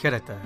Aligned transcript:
Hirata. 0.00 0.40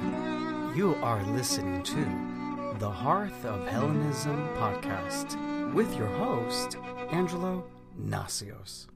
You 0.74 0.96
are 0.96 1.22
listening 1.26 1.84
to 1.84 2.74
the 2.80 2.90
Hearth 2.90 3.44
of 3.44 3.68
Hellenism 3.68 4.48
podcast 4.56 5.72
with 5.72 5.96
your 5.96 6.08
host, 6.08 6.76
Angelo 7.12 7.64
Nasios. 7.96 8.88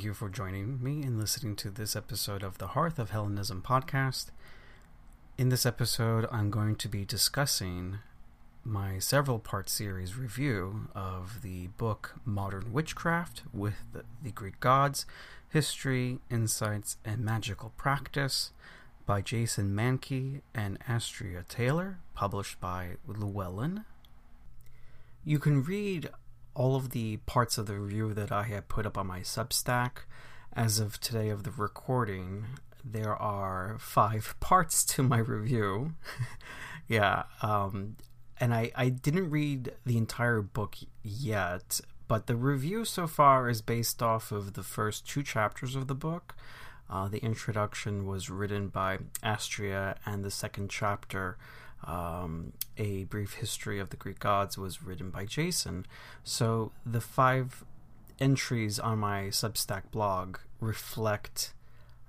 Thank 0.00 0.06
you 0.06 0.14
for 0.14 0.30
joining 0.30 0.82
me 0.82 1.02
and 1.02 1.20
listening 1.20 1.56
to 1.56 1.68
this 1.68 1.94
episode 1.94 2.42
of 2.42 2.56
the 2.56 2.68
Hearth 2.68 2.98
of 2.98 3.10
Hellenism 3.10 3.60
podcast. 3.60 4.30
In 5.36 5.50
this 5.50 5.66
episode, 5.66 6.26
I'm 6.32 6.50
going 6.50 6.76
to 6.76 6.88
be 6.88 7.04
discussing 7.04 7.98
my 8.64 8.98
several 8.98 9.38
part 9.38 9.68
series 9.68 10.16
review 10.16 10.88
of 10.94 11.42
the 11.42 11.66
book 11.76 12.14
Modern 12.24 12.72
Witchcraft 12.72 13.42
with 13.52 13.74
the, 13.92 14.04
the 14.22 14.30
Greek 14.30 14.58
Gods 14.58 15.04
History, 15.50 16.20
Insights, 16.30 16.96
and 17.04 17.22
Magical 17.22 17.74
Practice 17.76 18.52
by 19.04 19.20
Jason 19.20 19.76
Mankey 19.76 20.40
and 20.54 20.80
Astrea 20.88 21.46
Taylor, 21.46 21.98
published 22.14 22.58
by 22.58 22.92
Llewellyn. 23.06 23.84
You 25.26 25.38
can 25.38 25.62
read 25.62 26.08
all 26.54 26.76
of 26.76 26.90
the 26.90 27.18
parts 27.18 27.58
of 27.58 27.66
the 27.66 27.78
review 27.78 28.14
that 28.14 28.32
I 28.32 28.44
have 28.44 28.68
put 28.68 28.86
up 28.86 28.98
on 28.98 29.06
my 29.06 29.20
Substack 29.20 30.04
as 30.52 30.78
of 30.78 31.00
today 31.00 31.28
of 31.28 31.44
the 31.44 31.50
recording. 31.50 32.46
There 32.84 33.14
are 33.14 33.76
five 33.78 34.34
parts 34.40 34.84
to 34.86 35.02
my 35.02 35.18
review. 35.18 35.94
yeah, 36.88 37.24
um, 37.42 37.96
and 38.38 38.54
I, 38.54 38.72
I 38.74 38.88
didn't 38.88 39.30
read 39.30 39.74
the 39.84 39.96
entire 39.96 40.42
book 40.42 40.76
yet, 41.02 41.80
but 42.08 42.26
the 42.26 42.36
review 42.36 42.84
so 42.84 43.06
far 43.06 43.48
is 43.48 43.62
based 43.62 44.02
off 44.02 44.32
of 44.32 44.54
the 44.54 44.62
first 44.62 45.06
two 45.08 45.22
chapters 45.22 45.76
of 45.76 45.86
the 45.86 45.94
book. 45.94 46.34
Uh, 46.88 47.06
the 47.06 47.18
introduction 47.18 48.04
was 48.04 48.28
written 48.28 48.66
by 48.68 48.98
Astrea, 49.22 49.96
and 50.04 50.24
the 50.24 50.30
second 50.30 50.70
chapter 50.70 51.38
um, 51.84 52.52
a 52.76 53.04
brief 53.04 53.34
history 53.34 53.78
of 53.78 53.90
the 53.90 53.96
Greek 53.96 54.18
gods 54.18 54.58
was 54.58 54.82
written 54.82 55.10
by 55.10 55.24
Jason. 55.24 55.86
So 56.22 56.72
the 56.84 57.00
five 57.00 57.64
entries 58.18 58.78
on 58.78 58.98
my 58.98 59.24
Substack 59.24 59.90
blog 59.90 60.38
reflect 60.60 61.54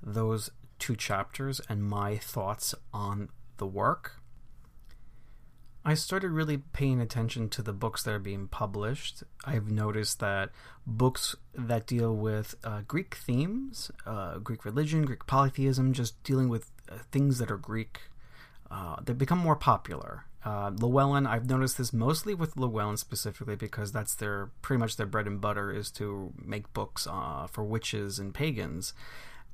those 0.03 0.49
two 0.79 0.95
chapters 0.95 1.61
and 1.69 1.83
my 1.83 2.17
thoughts 2.17 2.75
on 2.93 3.29
the 3.57 3.67
work. 3.67 4.21
I 5.83 5.95
started 5.95 6.29
really 6.29 6.57
paying 6.57 7.01
attention 7.01 7.49
to 7.49 7.63
the 7.63 7.73
books 7.73 8.03
that 8.03 8.11
are 8.11 8.19
being 8.19 8.47
published. 8.47 9.23
I've 9.45 9.71
noticed 9.71 10.19
that 10.19 10.51
books 10.85 11.35
that 11.55 11.87
deal 11.87 12.15
with 12.15 12.53
uh, 12.63 12.81
Greek 12.87 13.15
themes, 13.15 13.89
uh, 14.05 14.37
Greek 14.37 14.63
religion, 14.63 15.05
Greek 15.05 15.25
polytheism, 15.25 15.93
just 15.93 16.21
dealing 16.23 16.49
with 16.49 16.69
uh, 16.87 16.97
things 17.11 17.39
that 17.39 17.49
are 17.49 17.57
Greek 17.57 18.01
uh, 18.71 18.95
they 19.03 19.13
become 19.13 19.37
more 19.37 19.55
popular. 19.55 20.25
Uh, 20.43 20.71
Llewellyn, 20.73 21.27
I've 21.27 21.47
noticed 21.47 21.77
this 21.77 21.93
mostly 21.93 22.33
with 22.33 22.57
Llewellyn 22.57 22.97
specifically 22.97 23.55
because 23.55 23.91
that's 23.91 24.15
their 24.15 24.49
pretty 24.61 24.79
much 24.79 24.97
their 24.97 25.05
bread 25.05 25.27
and 25.27 25.39
butter 25.39 25.71
is 25.71 25.91
to 25.91 26.33
make 26.43 26.71
books 26.73 27.05
uh, 27.05 27.47
for 27.47 27.63
witches 27.63 28.17
and 28.17 28.33
pagans, 28.33 28.93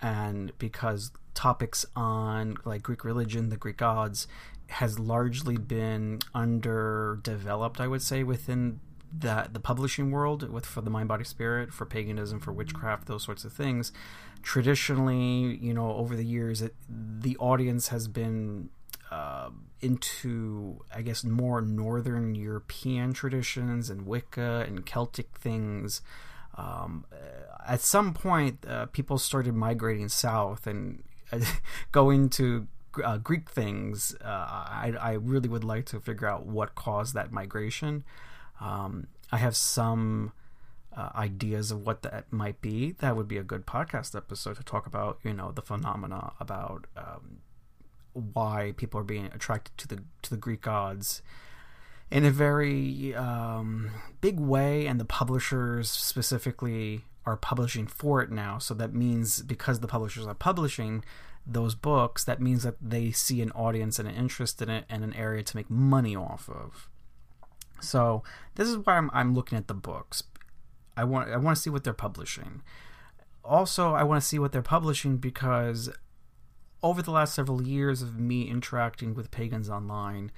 and 0.02 0.58
because 0.59 1.12
topics 1.34 1.86
on 1.96 2.56
like 2.64 2.84
Greek 2.84 3.03
religion, 3.03 3.50
the 3.50 3.58
Greek 3.58 3.78
gods, 3.78 4.28
has 4.69 4.97
largely 4.97 5.58
been 5.58 6.19
underdeveloped, 6.34 7.81
I 7.81 7.88
would 7.88 8.02
say, 8.02 8.24
within 8.24 8.80
that 9.19 9.53
the 9.53 9.59
publishing 9.59 10.12
world 10.12 10.50
with 10.50 10.66
for 10.66 10.81
the 10.81 10.90
mind 10.90 11.08
body 11.08 11.24
spirit 11.24 11.74
for 11.74 11.86
paganism 11.86 12.42
for 12.42 12.52
witchcraft 12.52 13.08
those 13.08 13.24
sorts 13.24 13.46
of 13.46 13.53
things 13.53 13.94
traditionally 14.44 15.58
you 15.62 15.74
know 15.74 15.94
over 15.94 16.13
the 16.13 16.25
years 16.25 16.62
it, 16.62 16.75
the 16.90 17.38
audience 17.38 17.88
has 17.88 18.09
been 18.09 18.69
uh, 19.12 19.50
into, 19.81 20.84
I 20.94 21.01
guess, 21.01 21.23
more 21.23 21.62
Northern 21.62 22.35
European 22.35 23.13
traditions 23.13 23.90
and 23.90 24.06
Wicca 24.06 24.66
and 24.68 24.85
Celtic 24.85 25.38
things. 25.38 26.01
Um, 26.56 27.06
at 27.68 27.81
some 27.81 28.13
point, 28.13 28.66
uh, 28.68 28.88
people 28.88 29.18
started 29.18 29.53
migrating 29.53 30.09
south 30.09 30.66
and 30.68 31.03
going 31.91 32.29
to 32.31 32.68
uh, 33.03 33.18
Greek 33.18 33.50
things. 33.50 34.16
Uh, 34.23 34.28
I, 34.28 34.94
I, 35.00 35.12
really 35.13 35.50
would 35.50 35.63
like 35.63 35.85
to 35.88 36.00
figure 36.00 36.28
out 36.28 36.47
what 36.47 36.74
caused 36.74 37.13
that 37.13 37.31
migration. 37.31 38.03
Um, 38.59 39.07
I 39.31 39.38
have 39.38 39.56
some 39.56 40.31
uh, 40.95 41.09
ideas 41.16 41.69
of 41.69 41.85
what 41.85 42.01
that 42.01 42.31
might 42.31 42.59
be. 42.59 42.94
That 42.94 43.16
would 43.16 43.28
be 43.28 43.38
a 43.38 43.44
good 43.44 43.68
podcast 43.68 44.16
episode 44.16 44.57
to 44.57 44.63
talk 44.63 44.88
about, 44.88 45.19
you 45.24 45.34
know, 45.34 45.51
the 45.51 45.62
phenomena 45.62 46.34
about 46.39 46.88
um, 46.95 47.39
why 48.18 48.74
people 48.78 49.00
are 49.00 49.06
being 49.06 49.26
attracted 49.34 49.78
to 49.78 49.88
the 49.88 50.04
to 50.24 50.30
the 50.30 50.38
Greek 50.38 50.62
gods 50.62 51.22
in 52.10 52.24
a 52.24 52.32
very 52.32 53.14
um, 53.16 53.92
big 54.22 54.40
way, 54.40 54.88
and 54.88 55.00
the 55.00 55.06
publishers 55.06 55.90
specifically 55.90 57.06
are 57.26 57.36
publishing 57.36 57.88
for 57.88 58.22
it 58.22 58.32
now. 58.32 58.58
So 58.58 58.74
that 58.76 58.94
means 58.94 59.42
because 59.42 59.82
the 59.82 59.88
publishers 59.88 60.26
are 60.26 60.34
publishing 60.34 61.04
those 61.46 61.76
books, 61.76 62.24
that 62.24 62.42
means 62.42 62.64
that 62.64 62.76
they 62.82 63.12
see 63.12 63.42
an 63.42 63.52
audience 63.52 64.00
and 64.00 64.08
an 64.08 64.16
interest 64.16 64.62
in 64.62 64.70
it 64.70 64.86
and 64.90 65.04
an 65.04 65.14
area 65.14 65.44
to 65.44 65.56
make 65.56 65.70
money 65.70 66.16
off 66.16 66.50
of. 66.50 66.90
So 67.82 68.24
this 68.56 68.68
is 68.68 68.78
why 68.78 68.98
I'm, 68.98 69.12
I'm 69.14 69.34
looking 69.36 69.58
at 69.58 69.68
the 69.68 69.74
books. 69.74 70.24
I 70.96 71.04
want 71.04 71.30
I 71.30 71.38
want 71.38 71.56
to 71.56 71.62
see 71.62 71.70
what 71.70 71.84
they're 71.84 71.94
publishing. 71.94 72.64
Also, 73.44 73.94
I 73.94 74.04
want 74.04 74.22
to 74.22 74.28
see 74.28 74.40
what 74.40 74.52
they're 74.52 74.62
publishing 74.62 75.18
because 75.18 75.90
over 76.84 77.02
the 77.02 77.12
last 77.12 77.34
several 77.34 77.62
years 77.62 78.02
of 78.02 78.20
me 78.20 78.50
interacting 78.50 79.14
with 79.14 79.32
pagans 79.32 79.70
online, 79.70 80.32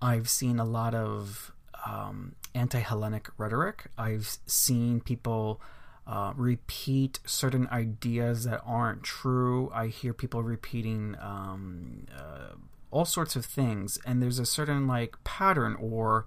I've 0.00 0.28
seen 0.28 0.58
a 0.58 0.64
lot 0.64 0.94
of 0.94 1.52
um, 1.86 2.34
anti 2.54 2.80
Hellenic 2.80 3.28
rhetoric. 3.36 3.86
I've 3.98 4.38
seen 4.46 5.00
people 5.00 5.60
uh, 6.06 6.32
repeat 6.36 7.20
certain 7.24 7.68
ideas 7.68 8.44
that 8.44 8.60
aren't 8.64 9.02
true. 9.02 9.70
I 9.72 9.88
hear 9.88 10.12
people 10.12 10.42
repeating 10.42 11.16
um, 11.20 12.06
uh, 12.16 12.54
all 12.90 13.04
sorts 13.04 13.36
of 13.36 13.44
things, 13.44 13.98
and 14.04 14.22
there's 14.22 14.38
a 14.38 14.46
certain 14.46 14.86
like 14.86 15.22
pattern 15.24 15.76
or 15.80 16.26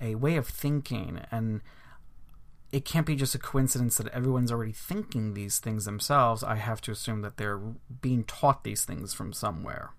a 0.00 0.14
way 0.16 0.36
of 0.36 0.46
thinking, 0.46 1.20
and 1.30 1.60
it 2.74 2.84
can't 2.84 3.06
be 3.06 3.14
just 3.14 3.36
a 3.36 3.38
coincidence 3.38 3.98
that 3.98 4.08
everyone's 4.08 4.50
already 4.50 4.72
thinking 4.72 5.32
these 5.32 5.60
things 5.60 5.84
themselves. 5.84 6.42
I 6.42 6.56
have 6.56 6.80
to 6.80 6.90
assume 6.90 7.22
that 7.22 7.36
they're 7.36 7.60
being 8.00 8.24
taught 8.24 8.64
these 8.64 8.84
things 8.84 9.14
from 9.14 9.32
somewhere. 9.32 9.92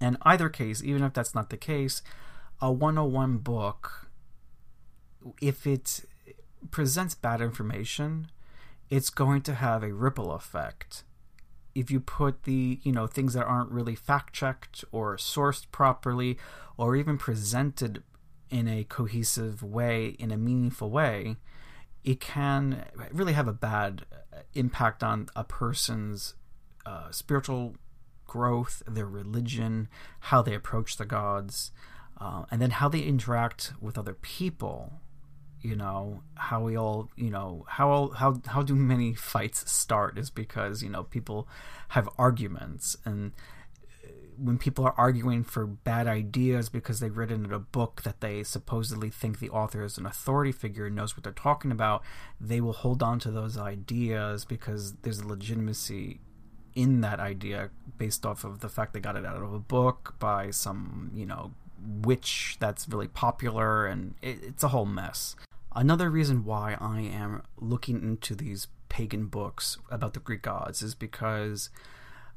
In 0.00 0.16
either 0.22 0.48
case, 0.48 0.80
even 0.84 1.02
if 1.02 1.12
that's 1.12 1.34
not 1.34 1.50
the 1.50 1.56
case, 1.56 2.02
a 2.60 2.70
101 2.70 3.38
book, 3.38 4.06
if 5.42 5.66
it 5.66 6.04
presents 6.70 7.16
bad 7.16 7.40
information, 7.40 8.30
it's 8.88 9.10
going 9.10 9.42
to 9.42 9.54
have 9.56 9.82
a 9.82 9.92
ripple 9.92 10.30
effect. 10.30 11.02
If 11.74 11.90
you 11.90 11.98
put 11.98 12.44
the, 12.44 12.78
you 12.84 12.92
know, 12.92 13.08
things 13.08 13.34
that 13.34 13.44
aren't 13.44 13.72
really 13.72 13.96
fact 13.96 14.32
checked 14.32 14.84
or 14.92 15.16
sourced 15.16 15.66
properly 15.72 16.38
or 16.76 16.94
even 16.94 17.18
presented 17.18 18.04
in 18.50 18.68
a 18.68 18.84
cohesive 18.84 19.64
way, 19.64 20.14
in 20.20 20.30
a 20.30 20.36
meaningful 20.36 20.90
way, 20.90 21.34
it 22.06 22.20
can 22.20 22.84
really 23.12 23.32
have 23.32 23.48
a 23.48 23.52
bad 23.52 24.06
impact 24.54 25.02
on 25.02 25.28
a 25.34 25.42
person's 25.42 26.34
uh, 26.86 27.10
spiritual 27.10 27.74
growth, 28.26 28.82
their 28.86 29.06
religion, 29.06 29.88
how 30.20 30.40
they 30.40 30.54
approach 30.54 30.96
the 30.96 31.04
gods, 31.04 31.72
uh, 32.18 32.44
and 32.50 32.62
then 32.62 32.70
how 32.70 32.88
they 32.88 33.00
interact 33.00 33.72
with 33.80 33.98
other 33.98 34.14
people. 34.14 35.00
You 35.60 35.74
know 35.74 36.22
how 36.36 36.62
we 36.62 36.76
all, 36.76 37.10
you 37.16 37.30
know 37.30 37.66
how 37.68 38.10
how 38.10 38.40
how 38.46 38.62
do 38.62 38.76
many 38.76 39.12
fights 39.32 39.68
start 39.70 40.16
is 40.16 40.30
because 40.30 40.84
you 40.84 40.88
know 40.88 41.02
people 41.02 41.48
have 41.88 42.08
arguments 42.16 42.96
and 43.04 43.32
when 44.38 44.58
people 44.58 44.84
are 44.84 44.94
arguing 44.96 45.44
for 45.44 45.66
bad 45.66 46.06
ideas 46.06 46.68
because 46.68 47.00
they've 47.00 47.16
written 47.16 47.44
in 47.44 47.52
a 47.52 47.58
book 47.58 48.02
that 48.02 48.20
they 48.20 48.42
supposedly 48.42 49.10
think 49.10 49.38
the 49.38 49.50
author 49.50 49.84
is 49.84 49.98
an 49.98 50.06
authority 50.06 50.52
figure 50.52 50.86
and 50.86 50.96
knows 50.96 51.16
what 51.16 51.24
they're 51.24 51.32
talking 51.32 51.70
about, 51.70 52.02
they 52.40 52.60
will 52.60 52.72
hold 52.72 53.02
on 53.02 53.18
to 53.20 53.30
those 53.30 53.56
ideas 53.56 54.44
because 54.44 54.94
there's 55.02 55.20
a 55.20 55.26
legitimacy 55.26 56.20
in 56.74 57.00
that 57.00 57.18
idea 57.18 57.70
based 57.96 58.26
off 58.26 58.44
of 58.44 58.60
the 58.60 58.68
fact 58.68 58.92
they 58.92 59.00
got 59.00 59.16
it 59.16 59.24
out 59.24 59.42
of 59.42 59.52
a 59.52 59.58
book 59.58 60.14
by 60.18 60.50
some, 60.50 61.10
you 61.14 61.24
know, 61.24 61.52
witch 62.02 62.56
that's 62.60 62.88
really 62.88 63.08
popular, 63.08 63.86
and 63.86 64.14
it, 64.22 64.38
it's 64.42 64.62
a 64.62 64.68
whole 64.68 64.86
mess. 64.86 65.36
Another 65.74 66.10
reason 66.10 66.44
why 66.44 66.76
I 66.80 67.00
am 67.00 67.42
looking 67.58 68.02
into 68.02 68.34
these 68.34 68.68
pagan 68.88 69.26
books 69.26 69.78
about 69.90 70.14
the 70.14 70.20
Greek 70.20 70.42
gods 70.42 70.82
is 70.82 70.94
because 70.94 71.70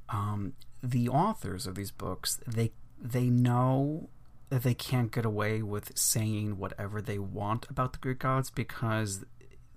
um, 0.10 0.54
the 0.81 1.10
authors 1.10 1.68
of 1.68 1.76
these 1.76 1.92
books 1.92 2.40
they 2.48 2.72
they 3.02 3.30
know 3.30 4.10
that 4.50 4.64
they 4.64 4.74
can't 4.74 5.12
get 5.12 5.26
away 5.26 5.62
with 5.62 5.98
saying 5.98 6.58
whatever 6.58 7.02
they 7.02 7.20
want 7.20 7.68
about 7.70 7.94
the 7.94 8.00
Greek 8.00 8.20
gods 8.20 8.50
because 8.50 9.24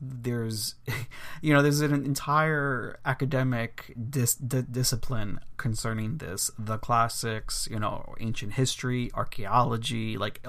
there's 0.00 0.74
you 1.42 1.52
know 1.54 1.62
there's 1.62 1.80
an 1.80 1.92
entire 1.92 2.98
academic 3.04 3.94
dis- 4.10 4.34
di- 4.34 4.62
discipline 4.62 5.38
concerning 5.56 6.18
this. 6.18 6.50
The 6.58 6.78
classics 6.78 7.68
you 7.70 7.78
know 7.78 8.14
ancient 8.20 8.54
history 8.54 9.10
archaeology 9.14 10.16
like 10.18 10.44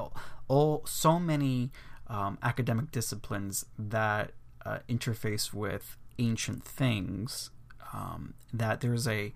all 0.47 0.83
so 0.85 1.19
many 1.19 1.71
um, 2.07 2.38
academic 2.41 2.91
disciplines 2.91 3.65
that 3.77 4.31
uh, 4.65 4.79
interface 4.89 5.53
with 5.53 5.97
ancient 6.19 6.63
things 6.63 7.50
um, 7.94 8.33
that 8.51 8.81
there's 8.81 9.07
a 9.07 9.33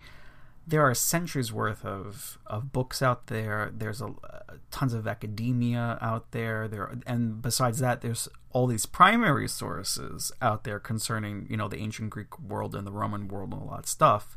there 0.67 0.81
are 0.81 0.93
centuries 0.93 1.53
worth 1.53 1.85
of, 1.85 2.37
of 2.45 2.73
books 2.73 3.01
out 3.01 3.27
there. 3.27 3.71
There's 3.73 4.01
a, 4.01 4.07
uh, 4.07 4.39
tons 4.69 4.93
of 4.93 5.07
academia 5.07 5.97
out 6.01 6.31
there. 6.31 6.67
There 6.67 6.97
and 7.07 7.41
besides 7.41 7.79
that, 7.79 8.01
there's 8.01 8.27
all 8.51 8.67
these 8.67 8.85
primary 8.85 9.47
sources 9.47 10.31
out 10.41 10.65
there 10.65 10.79
concerning 10.79 11.47
you 11.49 11.55
know 11.55 11.69
the 11.69 11.77
ancient 11.77 12.09
Greek 12.09 12.37
world 12.39 12.75
and 12.75 12.85
the 12.85 12.91
Roman 12.91 13.29
world 13.29 13.53
and 13.53 13.61
a 13.61 13.65
lot 13.65 13.79
of 13.79 13.87
stuff. 13.87 14.35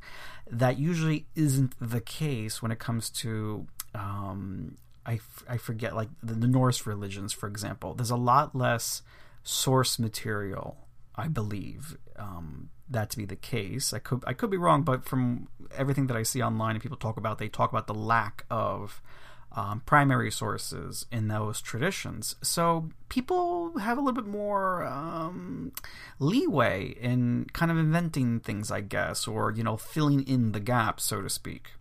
That 0.49 0.79
usually 0.79 1.27
isn't 1.35 1.75
the 1.81 2.01
case 2.01 2.63
when 2.63 2.71
it 2.71 2.79
comes 2.79 3.11
to 3.11 3.67
um, 3.95 4.77
I, 5.05 5.15
f- 5.15 5.45
I 5.49 5.57
forget 5.57 5.97
like 5.97 6.11
the, 6.23 6.35
the 6.35 6.47
Norse 6.47 6.87
religions, 6.87 7.33
for 7.33 7.49
example. 7.49 7.95
There's 7.95 8.11
a 8.11 8.17
lot 8.17 8.55
less 8.55 9.03
source 9.43 9.99
material, 9.99 10.87
I 11.17 11.27
believe. 11.27 11.97
Um, 12.17 12.71
that 12.91 13.11
to 13.11 13.17
be 13.17 13.25
the 13.25 13.37
case. 13.37 13.93
I 13.93 13.99
could 13.99 14.23
I 14.27 14.33
could 14.33 14.51
be 14.51 14.57
wrong, 14.57 14.83
but 14.83 15.05
from 15.05 15.49
everything 15.77 16.09
that 16.09 16.17
I 16.17 16.23
see 16.23 16.43
online 16.43 16.75
and 16.75 16.83
people 16.83 16.97
talk 16.97 17.17
about, 17.17 17.39
they 17.39 17.49
talk 17.49 17.71
about 17.71 17.87
the 17.87 17.95
lack 17.95 18.45
of 18.51 19.01
um, 19.53 19.83
primary 19.85 20.31
sources 20.31 21.07
in 21.11 21.29
those 21.29 21.61
traditions. 21.61 22.37
So 22.43 22.91
people 23.09 23.79
have 23.79 23.99
a 23.99 24.01
little 24.01 24.23
bit 24.23 24.31
more 24.31 24.85
um, 24.85 25.73
leeway 26.19 26.95
in 27.01 27.47
kind 27.53 27.71
of 27.71 27.79
inventing 27.79 28.41
things, 28.41 28.71
I 28.71 28.81
guess, 28.81 29.27
or 29.27 29.53
you 29.53 29.65
know, 29.65 29.77
filling 29.77 30.27
in 30.27 30.53
the 30.53 30.61
gaps, 30.61 31.05
so 31.05 31.23
to 31.23 31.31
speak. 31.31 31.73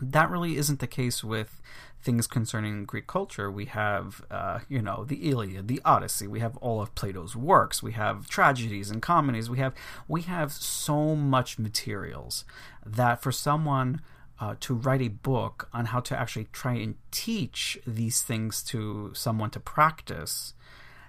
That 0.00 0.30
really 0.30 0.56
isn't 0.56 0.80
the 0.80 0.86
case 0.86 1.22
with 1.22 1.62
things 2.04 2.26
concerning 2.26 2.84
Greek 2.84 3.06
culture, 3.06 3.50
we 3.50 3.64
have, 3.64 4.24
uh, 4.30 4.60
you 4.68 4.82
know, 4.82 5.04
the 5.04 5.30
Iliad, 5.30 5.68
the 5.68 5.80
Odyssey. 5.84 6.26
We 6.26 6.40
have 6.40 6.56
all 6.58 6.82
of 6.82 6.94
Plato's 6.94 7.34
works. 7.34 7.82
We 7.82 7.92
have 7.92 8.28
tragedies 8.28 8.90
and 8.90 9.00
comedies. 9.00 9.48
We 9.48 9.58
have 9.58 9.74
we 10.06 10.22
have 10.22 10.52
so 10.52 11.16
much 11.16 11.58
materials 11.58 12.44
that 12.84 13.22
for 13.22 13.32
someone 13.32 14.02
uh, 14.40 14.54
to 14.60 14.74
write 14.74 15.00
a 15.00 15.08
book 15.08 15.68
on 15.72 15.86
how 15.86 16.00
to 16.00 16.18
actually 16.18 16.48
try 16.52 16.74
and 16.74 16.96
teach 17.10 17.78
these 17.86 18.20
things 18.22 18.62
to 18.64 19.10
someone 19.14 19.50
to 19.50 19.60
practice, 19.60 20.54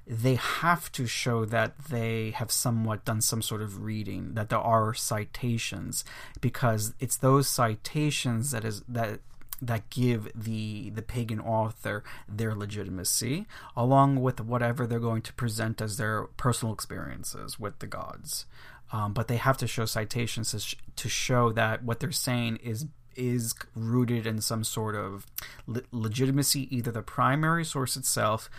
they 0.08 0.36
have 0.36 0.92
to 0.92 1.08
show 1.08 1.46
that 1.46 1.78
they 1.90 2.32
have 2.32 2.52
somewhat 2.52 3.04
done 3.06 3.22
some 3.22 3.42
sort 3.42 3.62
of 3.62 3.84
reading, 3.84 4.36
that 4.36 4.50
there 4.50 4.60
are 4.60 4.94
citations, 4.94 6.06
because 6.40 6.94
it's 7.00 7.18
those 7.18 7.48
citations 7.48 8.52
that 8.52 8.64
is 8.64 8.84
that 8.88 9.20
that 9.68 9.90
give 9.90 10.30
the 10.36 10.90
the 10.92 11.02
pagan 11.02 11.40
author 11.40 12.04
their 12.28 12.56
legitimacy 12.56 13.46
along 13.76 14.22
with 14.22 14.42
whatever 14.42 14.86
they're 14.86 15.00
going 15.00 15.22
to 15.22 15.34
present 15.34 15.82
as 15.82 15.98
their 15.98 16.24
personal 16.38 16.74
experiences 16.74 17.60
with 17.60 17.80
the 17.80 17.88
gods. 17.88 18.46
Um, 18.92 19.14
but 19.14 19.28
they 19.28 19.38
have 19.38 19.58
to 19.58 19.68
show 19.68 19.86
citations 19.86 20.52
to, 20.52 20.60
sh- 20.60 20.76
to 20.96 21.10
show 21.10 21.52
that 21.54 21.84
what 21.84 22.00
they're 22.00 22.12
saying 22.12 22.58
is 22.58 22.86
is 23.16 23.56
rooted 23.76 24.28
in 24.28 24.42
some 24.42 24.64
sort 24.64 24.96
of 24.96 25.26
le- 25.68 25.82
legitimacy 25.92 26.74
either 26.76 26.92
the 26.92 27.02
primary 27.02 27.64
source 27.64 27.96
itself 27.96 28.50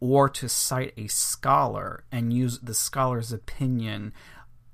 or 0.00 0.28
to 0.28 0.48
cite 0.48 0.92
a 0.96 1.06
scholar 1.06 2.04
and 2.10 2.32
use 2.32 2.58
the 2.60 2.74
scholar's 2.74 3.32
opinion 3.32 4.12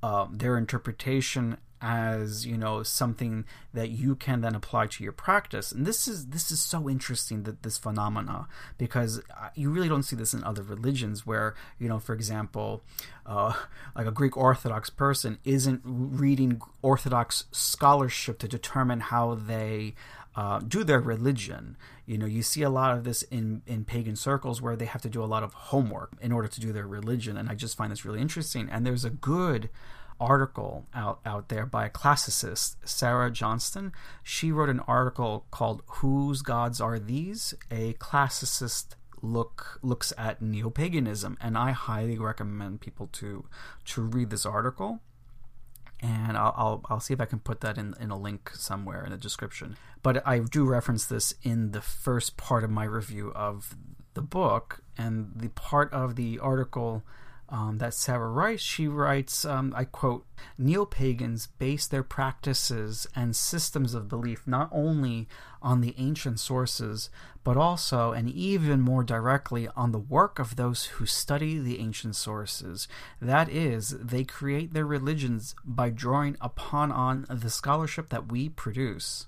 uh, 0.02 0.26
their 0.30 0.56
interpretation 0.58 1.56
as 1.82 2.46
you 2.46 2.56
know 2.56 2.82
something 2.82 3.44
that 3.74 3.90
you 3.90 4.14
can 4.14 4.40
then 4.40 4.54
apply 4.54 4.86
to 4.86 5.02
your 5.02 5.12
practice 5.12 5.72
and 5.72 5.84
this 5.84 6.06
is 6.06 6.26
this 6.26 6.52
is 6.52 6.62
so 6.62 6.88
interesting 6.88 7.42
that 7.42 7.64
this 7.64 7.76
phenomena 7.76 8.46
because 8.78 9.18
uh, 9.18 9.48
you 9.56 9.68
really 9.68 9.88
don't 9.88 10.04
see 10.04 10.14
this 10.14 10.32
in 10.32 10.44
other 10.44 10.62
religions 10.62 11.26
where 11.26 11.54
you 11.78 11.88
know 11.88 11.98
for 11.98 12.14
example 12.14 12.82
uh, 13.26 13.52
like 13.96 14.06
a 14.06 14.12
greek 14.12 14.36
orthodox 14.36 14.88
person 14.88 15.38
isn't 15.44 15.80
reading 15.84 16.62
orthodox 16.80 17.44
scholarship 17.50 18.38
to 18.38 18.46
determine 18.46 19.00
how 19.00 19.34
they 19.34 19.94
uh, 20.34 20.60
do 20.60 20.82
their 20.82 21.00
religion. 21.00 21.76
You 22.06 22.18
know, 22.18 22.26
you 22.26 22.42
see 22.42 22.62
a 22.62 22.70
lot 22.70 22.96
of 22.96 23.04
this 23.04 23.22
in, 23.24 23.62
in 23.66 23.84
pagan 23.84 24.16
circles 24.16 24.62
where 24.62 24.76
they 24.76 24.86
have 24.86 25.02
to 25.02 25.10
do 25.10 25.22
a 25.22 25.26
lot 25.26 25.42
of 25.42 25.52
homework 25.52 26.12
in 26.20 26.32
order 26.32 26.48
to 26.48 26.60
do 26.60 26.72
their 26.72 26.86
religion. 26.86 27.36
And 27.36 27.48
I 27.48 27.54
just 27.54 27.76
find 27.76 27.92
this 27.92 28.04
really 28.04 28.20
interesting. 28.20 28.68
And 28.70 28.86
there's 28.86 29.04
a 29.04 29.10
good 29.10 29.68
article 30.22 30.86
out, 30.94 31.18
out 31.26 31.48
there 31.48 31.66
by 31.66 31.86
a 31.86 31.90
classicist, 31.90 32.76
Sarah 32.84 33.30
Johnston. 33.30 33.92
She 34.22 34.52
wrote 34.52 34.68
an 34.68 34.80
article 34.80 35.46
called 35.50 35.82
Whose 35.86 36.42
Gods 36.42 36.80
Are 36.80 36.98
These? 36.98 37.54
A 37.70 37.94
classicist 37.94 38.94
look 39.20 39.78
looks 39.82 40.12
at 40.18 40.42
neo-paganism 40.42 41.38
and 41.40 41.56
I 41.56 41.70
highly 41.70 42.18
recommend 42.18 42.80
people 42.80 43.08
to 43.12 43.44
to 43.84 44.02
read 44.02 44.30
this 44.30 44.44
article 44.44 44.98
and 46.00 46.36
I'll, 46.36 46.54
I'll, 46.56 46.84
I'll 46.90 47.00
see 47.00 47.14
if 47.14 47.20
I 47.20 47.26
can 47.26 47.38
put 47.38 47.60
that 47.60 47.78
in, 47.78 47.94
in 48.00 48.10
a 48.10 48.18
link 48.18 48.50
somewhere 48.54 49.04
in 49.04 49.12
the 49.12 49.16
description. 49.16 49.76
But 50.02 50.26
I 50.26 50.40
do 50.40 50.64
reference 50.64 51.04
this 51.04 51.34
in 51.44 51.70
the 51.70 51.80
first 51.80 52.36
part 52.36 52.64
of 52.64 52.70
my 52.70 52.82
review 52.82 53.32
of 53.36 53.76
the 54.14 54.22
book, 54.22 54.80
and 54.98 55.30
the 55.36 55.50
part 55.50 55.92
of 55.92 56.16
the 56.16 56.40
article 56.40 57.04
um, 57.52 57.76
that 57.78 57.92
Sarah 57.92 58.30
writes. 58.30 58.62
She 58.62 58.88
writes, 58.88 59.44
um, 59.44 59.74
I 59.76 59.84
quote, 59.84 60.26
Neo 60.56 60.86
pagans 60.86 61.48
base 61.58 61.86
their 61.86 62.02
practices 62.02 63.06
and 63.14 63.36
systems 63.36 63.92
of 63.92 64.08
belief 64.08 64.46
not 64.46 64.70
only 64.72 65.28
on 65.60 65.82
the 65.82 65.94
ancient 65.98 66.40
sources, 66.40 67.10
but 67.44 67.58
also 67.58 68.12
and 68.12 68.30
even 68.30 68.80
more 68.80 69.04
directly 69.04 69.68
on 69.76 69.92
the 69.92 69.98
work 69.98 70.38
of 70.38 70.56
those 70.56 70.86
who 70.86 71.04
study 71.04 71.58
the 71.58 71.78
ancient 71.78 72.16
sources. 72.16 72.88
That 73.20 73.50
is, 73.50 73.90
they 74.00 74.24
create 74.24 74.72
their 74.72 74.86
religions 74.86 75.54
by 75.62 75.90
drawing 75.90 76.38
upon 76.40 76.90
on 76.90 77.26
the 77.28 77.50
scholarship 77.50 78.08
that 78.08 78.32
we 78.32 78.48
produce. 78.48 79.26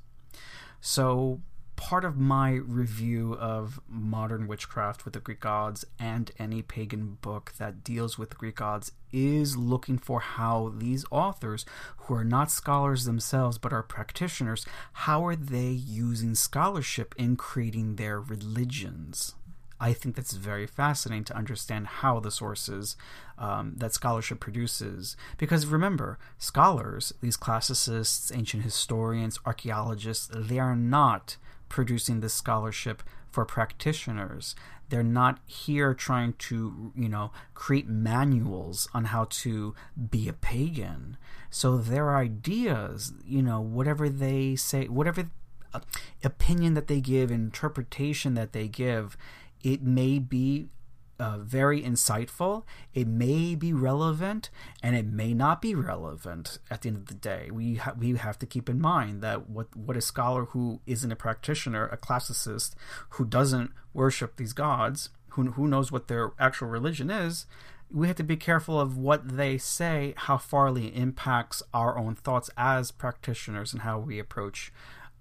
So 0.80 1.42
part 1.76 2.04
of 2.04 2.16
my 2.16 2.52
review 2.52 3.34
of 3.34 3.80
modern 3.88 4.46
witchcraft 4.46 5.04
with 5.04 5.14
the 5.14 5.20
Greek 5.20 5.40
gods 5.40 5.84
and 5.98 6.30
any 6.38 6.62
pagan 6.62 7.18
book 7.20 7.52
that 7.58 7.82
deals 7.82 8.18
with 8.18 8.38
Greek 8.38 8.56
gods 8.56 8.92
is 9.12 9.56
looking 9.56 9.98
for 9.98 10.20
how 10.20 10.72
these 10.76 11.04
authors, 11.10 11.64
who 11.96 12.14
are 12.14 12.24
not 12.24 12.50
scholars 12.50 13.04
themselves 13.04 13.58
but 13.58 13.72
are 13.72 13.82
practitioners, 13.82 14.66
how 14.92 15.24
are 15.26 15.36
they 15.36 15.68
using 15.68 16.34
scholarship 16.34 17.14
in 17.18 17.36
creating 17.36 17.96
their 17.96 18.20
religions? 18.20 19.34
I 19.80 19.92
think 19.92 20.14
that's 20.14 20.32
very 20.32 20.66
fascinating 20.66 21.24
to 21.24 21.36
understand 21.36 21.86
how 21.86 22.20
the 22.20 22.30
sources 22.30 22.96
um, 23.38 23.74
that 23.76 23.92
scholarship 23.92 24.40
produces. 24.40 25.16
Because 25.36 25.66
remember, 25.66 26.18
scholars, 26.38 27.12
these 27.20 27.36
classicists, 27.36 28.32
ancient 28.32 28.62
historians, 28.62 29.38
archaeologists, 29.44 30.30
they 30.32 30.58
are 30.58 30.76
not 30.76 31.36
producing 31.74 32.20
this 32.20 32.32
scholarship 32.32 33.02
for 33.32 33.44
practitioners. 33.44 34.54
They're 34.90 35.02
not 35.02 35.40
here 35.44 35.92
trying 35.92 36.34
to, 36.34 36.92
you 36.94 37.08
know, 37.08 37.32
create 37.52 37.88
manuals 37.88 38.86
on 38.94 39.06
how 39.06 39.26
to 39.42 39.74
be 40.08 40.28
a 40.28 40.32
pagan. 40.32 41.16
So 41.50 41.76
their 41.76 42.14
ideas, 42.16 43.12
you 43.26 43.42
know, 43.42 43.60
whatever 43.60 44.08
they 44.08 44.54
say, 44.54 44.86
whatever 44.86 45.30
uh, 45.72 45.80
opinion 46.22 46.74
that 46.74 46.86
they 46.86 47.00
give, 47.00 47.32
interpretation 47.32 48.34
that 48.34 48.52
they 48.52 48.68
give, 48.68 49.16
it 49.64 49.82
may 49.82 50.20
be 50.20 50.68
uh, 51.18 51.38
very 51.38 51.82
insightful. 51.82 52.64
It 52.92 53.06
may 53.06 53.54
be 53.54 53.72
relevant, 53.72 54.50
and 54.82 54.96
it 54.96 55.06
may 55.06 55.34
not 55.34 55.62
be 55.62 55.74
relevant. 55.74 56.58
At 56.70 56.82
the 56.82 56.88
end 56.88 56.98
of 56.98 57.06
the 57.06 57.14
day, 57.14 57.50
we 57.52 57.76
ha- 57.76 57.94
we 57.98 58.16
have 58.16 58.38
to 58.40 58.46
keep 58.46 58.68
in 58.68 58.80
mind 58.80 59.22
that 59.22 59.48
what 59.48 59.74
what 59.76 59.96
a 59.96 60.00
scholar 60.00 60.46
who 60.46 60.80
isn't 60.86 61.12
a 61.12 61.16
practitioner, 61.16 61.86
a 61.86 61.96
classicist, 61.96 62.74
who 63.10 63.24
doesn't 63.24 63.70
worship 63.92 64.36
these 64.36 64.52
gods, 64.52 65.10
who 65.30 65.52
who 65.52 65.66
knows 65.68 65.92
what 65.92 66.08
their 66.08 66.32
actual 66.38 66.68
religion 66.68 67.10
is, 67.10 67.46
we 67.90 68.08
have 68.08 68.16
to 68.16 68.24
be 68.24 68.36
careful 68.36 68.80
of 68.80 68.96
what 68.96 69.36
they 69.36 69.56
say, 69.56 70.14
how 70.16 70.36
farly 70.36 70.94
impacts 70.94 71.62
our 71.72 71.96
own 71.96 72.14
thoughts 72.14 72.50
as 72.56 72.90
practitioners, 72.90 73.72
and 73.72 73.82
how 73.82 73.98
we 73.98 74.18
approach 74.18 74.72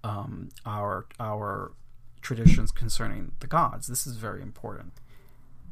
um, 0.02 0.48
our 0.66 1.06
our 1.20 1.72
traditions 2.20 2.72
concerning 2.72 3.32
the 3.40 3.46
gods. 3.46 3.86
This 3.86 4.06
is 4.06 4.16
very 4.16 4.42
important. 4.42 4.94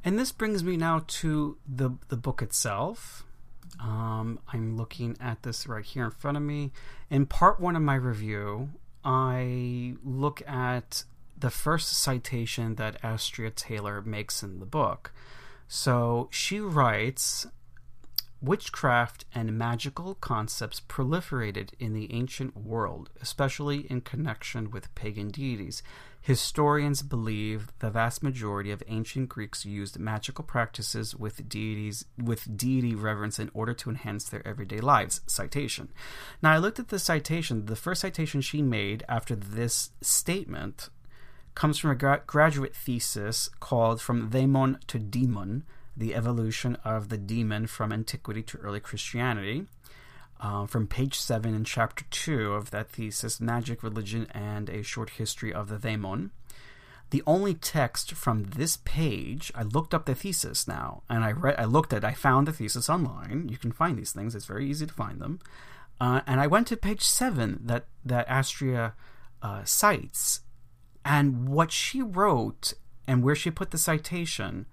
And 0.04 0.18
this 0.18 0.32
brings 0.32 0.64
me 0.64 0.76
now 0.76 1.04
to 1.06 1.58
the 1.66 1.90
the 2.08 2.16
book 2.16 2.42
itself. 2.42 3.24
Um, 3.80 4.38
I'm 4.52 4.76
looking 4.76 5.16
at 5.20 5.42
this 5.42 5.66
right 5.66 5.84
here 5.84 6.04
in 6.04 6.10
front 6.10 6.36
of 6.36 6.42
me. 6.42 6.72
In 7.10 7.26
part 7.26 7.60
one 7.60 7.76
of 7.76 7.82
my 7.82 7.94
review, 7.94 8.70
I 9.04 9.94
look 10.04 10.46
at 10.46 11.04
the 11.38 11.50
first 11.50 11.88
citation 11.90 12.76
that 12.76 13.00
Astrea 13.02 13.54
Taylor 13.54 14.02
makes 14.02 14.42
in 14.42 14.60
the 14.60 14.66
book. 14.66 15.12
So 15.68 16.28
she 16.30 16.60
writes 16.60 17.46
Witchcraft 18.42 19.24
and 19.34 19.56
magical 19.56 20.16
concepts 20.16 20.80
proliferated 20.80 21.70
in 21.78 21.94
the 21.94 22.12
ancient 22.12 22.56
world, 22.56 23.08
especially 23.20 23.90
in 23.90 24.00
connection 24.00 24.70
with 24.70 24.94
pagan 24.94 25.30
deities. 25.30 25.82
Historians 26.22 27.02
believe 27.02 27.72
the 27.80 27.90
vast 27.90 28.22
majority 28.22 28.70
of 28.70 28.80
ancient 28.86 29.28
Greeks 29.28 29.66
used 29.66 29.98
magical 29.98 30.44
practices 30.44 31.16
with 31.16 31.48
deities 31.48 32.04
with 32.16 32.56
deity 32.56 32.94
reverence 32.94 33.40
in 33.40 33.50
order 33.52 33.74
to 33.74 33.90
enhance 33.90 34.28
their 34.28 34.46
everyday 34.46 34.78
lives. 34.80 35.20
Citation. 35.26 35.88
Now 36.40 36.52
I 36.52 36.58
looked 36.58 36.78
at 36.78 36.88
the 36.88 37.00
citation. 37.00 37.66
The 37.66 37.74
first 37.74 38.02
citation 38.02 38.40
she 38.40 38.62
made 38.62 39.04
after 39.08 39.34
this 39.34 39.90
statement 40.00 40.90
comes 41.56 41.78
from 41.78 41.90
a 41.90 41.96
gra- 41.96 42.22
graduate 42.24 42.76
thesis 42.76 43.50
called 43.58 44.00
From 44.00 44.30
Daemon 44.30 44.78
to 44.86 45.00
Demon: 45.00 45.64
The 45.96 46.14
Evolution 46.14 46.76
of 46.84 47.08
the 47.08 47.18
Demon 47.18 47.66
from 47.66 47.92
Antiquity 47.92 48.44
to 48.44 48.58
Early 48.58 48.78
Christianity 48.78 49.66
uh, 50.42 50.66
from 50.66 50.88
page 50.88 51.18
7 51.18 51.54
in 51.54 51.64
chapter 51.64 52.04
2 52.10 52.52
of 52.52 52.72
that 52.72 52.90
thesis, 52.90 53.40
Magic, 53.40 53.82
Religion, 53.82 54.26
and 54.32 54.68
a 54.68 54.82
Short 54.82 55.10
History 55.10 55.52
of 55.52 55.68
the 55.68 55.78
Daemon. 55.78 56.32
The 57.10 57.22
only 57.26 57.54
text 57.54 58.12
from 58.12 58.44
this 58.44 58.78
page, 58.78 59.52
I 59.54 59.62
looked 59.62 59.94
up 59.94 60.06
the 60.06 60.14
thesis 60.14 60.66
now, 60.66 61.02
and 61.08 61.22
I 61.22 61.30
read, 61.30 61.54
I 61.58 61.64
looked 61.64 61.92
at, 61.92 62.04
I 62.04 62.12
found 62.12 62.48
the 62.48 62.52
thesis 62.52 62.90
online. 62.90 63.48
You 63.50 63.58
can 63.58 63.70
find 63.70 63.96
these 63.96 64.12
things; 64.12 64.34
it's 64.34 64.46
very 64.46 64.68
easy 64.68 64.86
to 64.86 64.92
find 64.92 65.20
them. 65.20 65.38
Uh, 66.00 66.22
and 66.26 66.40
I 66.40 66.46
went 66.46 66.66
to 66.68 66.76
page 66.76 67.02
seven 67.02 67.60
that 67.64 67.84
that 68.04 68.26
Astrea 68.28 68.94
uh, 69.42 69.62
cites, 69.64 70.40
and 71.04 71.48
what 71.48 71.70
she 71.70 72.00
wrote 72.00 72.72
and 73.06 73.22
where 73.22 73.36
she 73.36 73.50
put 73.50 73.72
the 73.72 73.78
citation 73.78 74.66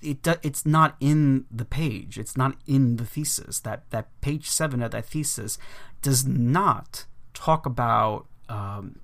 it 0.00 0.26
it's 0.42 0.64
not 0.66 0.96
in 1.00 1.46
the 1.50 1.64
page. 1.64 2.18
It's 2.18 2.36
not 2.36 2.56
in 2.66 2.96
the 2.96 3.04
thesis. 3.04 3.60
That 3.60 3.88
that 3.90 4.08
page 4.20 4.48
seven 4.48 4.82
of 4.82 4.90
that 4.92 5.06
thesis 5.06 5.58
does 6.00 6.26
not 6.26 7.06
talk 7.34 7.66
about 7.66 8.26
um, 8.48 8.98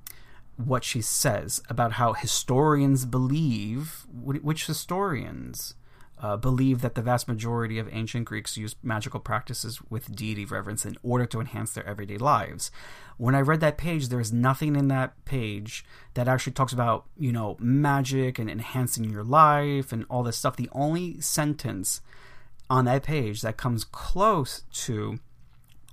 what 0.57 0.85
she 0.85 1.01
says 1.01 1.63
about 1.69 1.93
how 1.93 2.13
historians 2.13 3.05
believe. 3.05 4.07
Which 4.11 4.67
historians? 4.67 5.75
Uh, 6.21 6.37
believe 6.37 6.81
that 6.81 6.95
the 6.95 7.03
vast 7.03 7.29
majority 7.29 7.79
of 7.79 7.89
ancient 7.93 8.25
Greeks 8.25 8.57
used 8.57 8.77
magical 8.83 9.21
practices 9.21 9.81
with 9.89 10.15
deity 10.15 10.45
reverence 10.45 10.85
in 10.85 10.97
order 11.03 11.27
to 11.27 11.41
enhance 11.41 11.73
their 11.73 11.87
everyday 11.87 12.19
lives. 12.19 12.71
When 13.17 13.35
I 13.35 13.41
read 13.41 13.61
that 13.61 13.79
page, 13.79 14.09
there's 14.09 14.33
nothing 14.33 14.77
in 14.77 14.89
that 14.89 15.25
page 15.25 15.85
that 16.15 16.29
actually 16.29 16.53
talks 16.53 16.73
about, 16.73 17.07
you 17.17 17.33
know, 17.33 17.57
magic 17.61 18.39
and 18.39 18.51
enhancing 18.51 19.05
your 19.05 19.25
life 19.25 19.93
and 19.93 20.05
all 20.09 20.23
this 20.23 20.37
stuff. 20.37 20.57
The 20.57 20.71
only 20.73 21.21
sentence 21.21 22.01
on 22.71 22.85
that 22.85 23.03
page 23.03 23.43
that 23.43 23.57
comes 23.57 23.85
close 23.85 24.65
to 24.73 25.19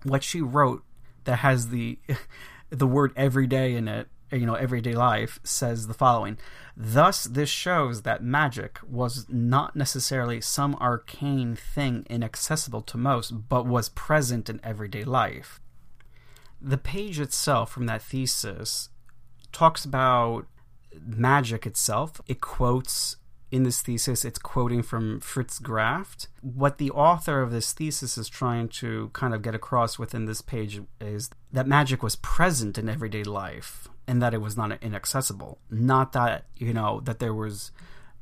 what 0.04 0.24
she 0.24 0.42
wrote 0.42 0.84
that 1.24 1.38
has 1.38 1.70
the 1.70 2.00
the 2.70 2.88
word 2.88 3.14
everyday 3.16 3.76
in 3.76 3.88
it 3.88 4.08
you 4.32 4.46
know 4.46 4.56
everyday 4.56 4.94
life 4.94 5.40
says 5.44 5.88
the 5.88 5.94
following 5.94 6.38
thus 6.76 7.24
this 7.26 7.50
shows 7.50 8.02
that 8.02 8.24
magic 8.24 8.80
was 8.88 9.26
not 9.30 9.76
necessarily 9.76 10.42
some 10.42 10.76
arcane 10.76 11.56
thing 11.56 12.06
inaccessible 12.10 12.82
to 12.82 12.98
most 12.98 13.48
but 13.50 13.66
was 13.66 13.90
present 13.90 14.50
in 14.50 14.60
everyday 14.64 15.04
life. 15.04 15.60
The 16.62 16.78
page 16.78 17.20
itself 17.20 17.72
from 17.72 17.86
that 17.86 18.02
thesis 18.02 18.90
talks 19.52 19.86
about 19.86 20.48
magic 21.06 21.66
itself. 21.66 22.20
It 22.28 22.42
quotes 22.42 23.18
in 23.52 23.64
this 23.64 23.82
thesis, 23.82 24.26
it's 24.26 24.40
quoting 24.40 24.82
from 24.82 25.22
Fritz 25.22 25.60
Graf. 25.60 26.18
What 26.42 26.78
the 26.78 26.92
author 26.92 27.42
of 27.42 27.52
this 27.52 27.72
thesis 27.72 28.18
is 28.18 28.28
trying 28.28 28.68
to 28.70 29.12
kind 29.14 29.34
of 29.34 29.42
get 29.42 29.56
across 29.56 30.00
within 30.00 30.26
this 30.26 30.42
page 30.42 30.82
is 31.00 31.30
that 31.54 31.68
magic 31.68 32.04
was 32.04 32.18
present 32.18 32.78
in 32.78 32.90
everyday 32.90 33.24
life 33.24 33.88
and 34.08 34.22
that 34.22 34.34
it 34.34 34.42
was 34.42 34.56
not 34.58 34.82
inaccessible. 34.84 35.58
Not 35.70 36.14
that 36.14 36.46
you 36.58 36.74
know 36.74 37.02
that 37.02 37.20
there 37.20 37.34
was 37.34 37.72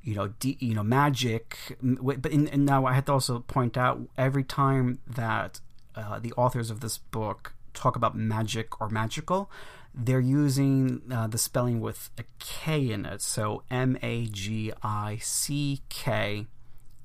you 0.01 0.15
know 0.15 0.27
de- 0.39 0.57
you 0.59 0.73
know 0.73 0.83
magic, 0.83 1.77
but 1.81 2.31
in, 2.31 2.47
and 2.47 2.65
now 2.65 2.85
I 2.85 2.93
have 2.93 3.05
to 3.05 3.13
also 3.13 3.39
point 3.39 3.77
out 3.77 4.01
every 4.17 4.43
time 4.43 4.99
that 5.07 5.59
uh, 5.95 6.19
the 6.19 6.33
authors 6.33 6.69
of 6.69 6.79
this 6.79 6.97
book 6.97 7.53
talk 7.73 7.95
about 7.95 8.15
magic 8.15 8.79
or 8.79 8.89
magical, 8.89 9.49
they're 9.93 10.19
using 10.19 11.01
uh, 11.11 11.27
the 11.27 11.37
spelling 11.37 11.81
with 11.81 12.09
a 12.17 12.23
K 12.39 12.91
in 12.91 13.05
it. 13.05 13.21
So 13.21 13.63
M 13.69 13.97
A 14.01 14.25
G 14.25 14.71
I 14.81 15.17
C 15.21 15.81
K 15.89 16.47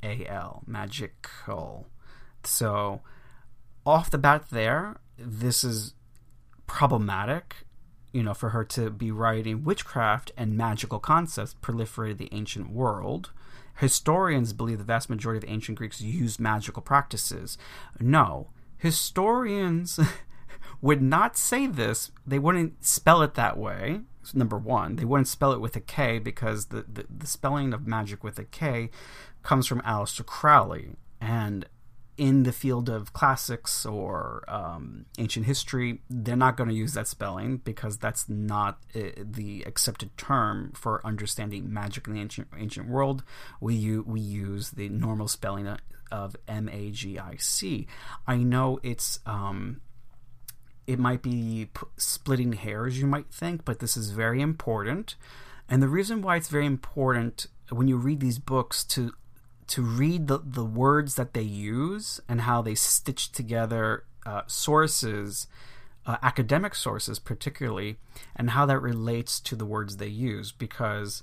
A 0.03 0.27
L, 0.27 0.63
magical. 0.67 1.87
So 2.45 3.01
off 3.85 4.11
the 4.11 4.19
bat, 4.19 4.47
there, 4.51 4.97
this 5.19 5.65
is 5.65 5.95
problematic 6.67 7.65
you 8.13 8.23
know, 8.23 8.35
for 8.35 8.51
her 8.51 8.65
to 8.65 8.91
be 8.91 9.11
writing 9.11 9.65
witchcraft 9.65 10.33
and 10.37 10.57
magical 10.57 10.99
concepts 10.99 11.55
proliferated 11.63 12.19
the 12.19 12.29
ancient 12.33 12.71
world. 12.71 13.31
Historians 13.77 14.53
believe 14.53 14.79
the 14.79 14.85
vast 14.85 15.09
majority 15.09 15.47
of 15.47 15.51
ancient 15.51 15.79
Greeks 15.79 16.01
used 16.01 16.41
magical 16.41 16.83
practices. 16.83 17.57
No, 18.01 18.49
historians 18.77 20.01
would 20.81 21.03
not 21.03 21.37
say 21.37 21.67
this. 21.67 22.11
They 22.27 22.39
wouldn't 22.39 22.85
spell 22.85 23.23
it 23.23 23.35
that 23.35 23.57
way. 23.57 24.01
Number 24.35 24.59
one, 24.59 24.97
they 24.97 25.05
wouldn't 25.05 25.29
spell 25.29 25.53
it 25.53 25.61
with 25.61 25.75
a 25.77 25.81
K 25.81 26.19
because 26.19 26.67
the, 26.67 26.85
the, 26.93 27.07
the 27.09 27.27
spelling 27.27 27.73
of 27.73 27.87
magic 27.87 28.23
with 28.23 28.39
a 28.39 28.45
K 28.45 28.91
comes 29.43 29.67
from 29.67 29.81
Aleister 29.83 30.27
Crowley. 30.27 30.91
And 31.21 31.67
in 32.19 32.43
the 32.43 32.53
field 32.53 32.89
of 32.89 33.13
classics 33.13 33.87
or 33.87 34.45
um, 34.49 35.07
ancient 35.19 35.47
history, 35.47 36.03
they're 36.11 36.37
not 36.37 36.57
going 36.57 36.69
to 36.69 36.75
use 36.75 36.93
that 36.95 37.07
spelling 37.07 37.59
because 37.59 37.97
that's 37.97 38.29
not 38.29 38.79
uh, 38.95 39.11
the 39.17 39.63
accepted 39.63 40.11
term 40.19 40.73
for 40.75 41.01
understanding 41.07 41.73
magic 41.73 42.09
in 42.09 42.15
the 42.15 42.21
ancient 42.21 42.49
ancient 42.59 42.89
world. 42.89 43.23
We 43.61 43.75
u- 43.77 44.05
we 44.07 44.21
use 44.21 44.73
the 44.73 44.89
normal 44.89 45.29
spelling 45.29 45.69
of 46.11 46.37
M 46.49 46.69
A 46.69 46.91
G 46.91 47.19
I 47.19 47.37
C. 47.37 47.87
I 48.27 48.37
know 48.37 48.81
it's 48.83 49.21
um, 49.25 49.81
it 50.87 50.99
might 50.99 51.23
be 51.23 51.69
p- 51.73 51.87
splitting 51.97 52.55
hairs, 52.55 52.99
you 52.99 53.07
might 53.07 53.31
think, 53.31 53.65
but 53.65 53.79
this 53.79 53.97
is 53.97 54.11
very 54.11 54.41
important. 54.43 55.17
And 55.69 55.83
the 55.83 55.89
reason 55.89 56.23
why 56.23 56.37
it's 56.37 56.49
very 56.49 56.67
important 56.67 57.47
when 57.71 57.89
you 57.89 57.97
read 57.97 58.21
these 58.21 58.39
books 58.39 58.85
to 58.85 59.13
to 59.69 59.83
read 59.83 60.27
the, 60.27 60.41
the 60.45 60.65
words 60.65 61.15
that 61.15 61.35
they 61.35 61.43
use 61.43 62.21
and 62.29 62.43
how 62.43 62.63
they 62.63 62.75
stitch 62.75 63.31
together 63.33 64.05
uh, 64.27 64.43
sources, 64.47 65.47
uh, 66.07 66.17
academic 66.23 66.75
sources 66.75 67.19
particularly, 67.19 67.99
and 68.35 68.51
how 68.51 68.67
that 68.67 68.81
relates 68.81 69.41
to 69.41 69.55
the 69.55 69.67
words 69.67 69.97
they 69.97 70.09
use. 70.09 70.53
Because 70.53 71.23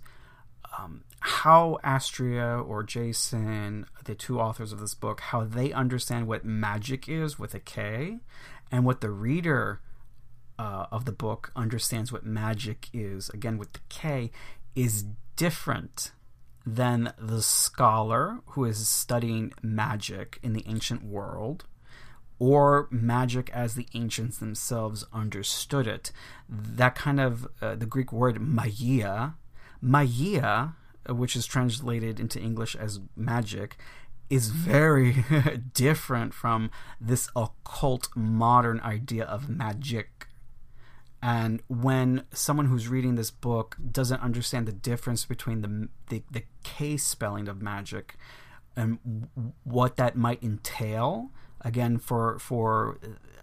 um, 0.77 1.03
how 1.19 1.79
Astrea 1.83 2.67
or 2.67 2.83
Jason, 2.83 3.87
the 4.03 4.15
two 4.15 4.39
authors 4.39 4.71
of 4.71 4.79
this 4.79 4.93
book, 4.93 5.21
how 5.21 5.43
they 5.43 5.73
understand 5.73 6.27
what 6.27 6.45
magic 6.45 7.09
is 7.09 7.39
with 7.39 7.55
a 7.55 7.59
K, 7.59 8.19
and 8.71 8.85
what 8.85 9.01
the 9.01 9.11
reader 9.11 9.81
uh, 10.59 10.85
of 10.91 11.05
the 11.05 11.11
book 11.11 11.51
understands 11.55 12.11
what 12.11 12.25
magic 12.25 12.89
is, 12.93 13.29
again 13.29 13.57
with 13.57 13.73
the 13.73 13.79
K, 13.89 14.31
is 14.75 15.05
different 15.35 16.11
than 16.65 17.13
the 17.17 17.41
scholar 17.41 18.39
who 18.47 18.65
is 18.65 18.87
studying 18.87 19.53
magic 19.61 20.39
in 20.41 20.53
the 20.53 20.63
ancient 20.67 21.03
world 21.03 21.65
or 22.39 22.87
magic 22.91 23.49
as 23.51 23.75
the 23.75 23.87
ancients 23.93 24.37
themselves 24.37 25.05
understood 25.13 25.87
it. 25.87 26.11
That 26.49 26.95
kind 26.95 27.19
of 27.19 27.47
uh, 27.61 27.75
the 27.75 27.85
Greek 27.85 28.11
word 28.11 28.41
magia, 28.41 29.35
magia, 29.81 30.75
which 31.07 31.35
is 31.35 31.45
translated 31.45 32.19
into 32.19 32.39
English 32.39 32.75
as 32.75 32.99
magic, 33.15 33.77
is 34.29 34.49
very 34.49 35.23
different 35.73 36.33
from 36.33 36.71
this 36.99 37.29
occult 37.35 38.09
modern 38.15 38.79
idea 38.81 39.23
of 39.23 39.49
magic 39.49 40.14
and 41.25 41.63
when 41.67 42.23
someone 42.33 42.67
who's 42.67 42.87
reading 42.87 43.15
this 43.15 43.31
book 43.31 43.77
doesn't 43.91 44.21
understand 44.21 44.67
the 44.67 44.71
difference 44.71 45.25
between 45.25 45.61
the 45.61 45.89
the, 46.09 46.21
the 46.29 46.43
K 46.63 46.97
spelling 46.97 47.47
of 47.47 47.63
magic 47.63 48.15
and 48.75 48.99
what 49.63 49.95
that 49.95 50.15
might 50.15 50.43
entail. 50.43 51.31
Again, 51.61 51.97
for 51.97 52.37
for 52.37 52.99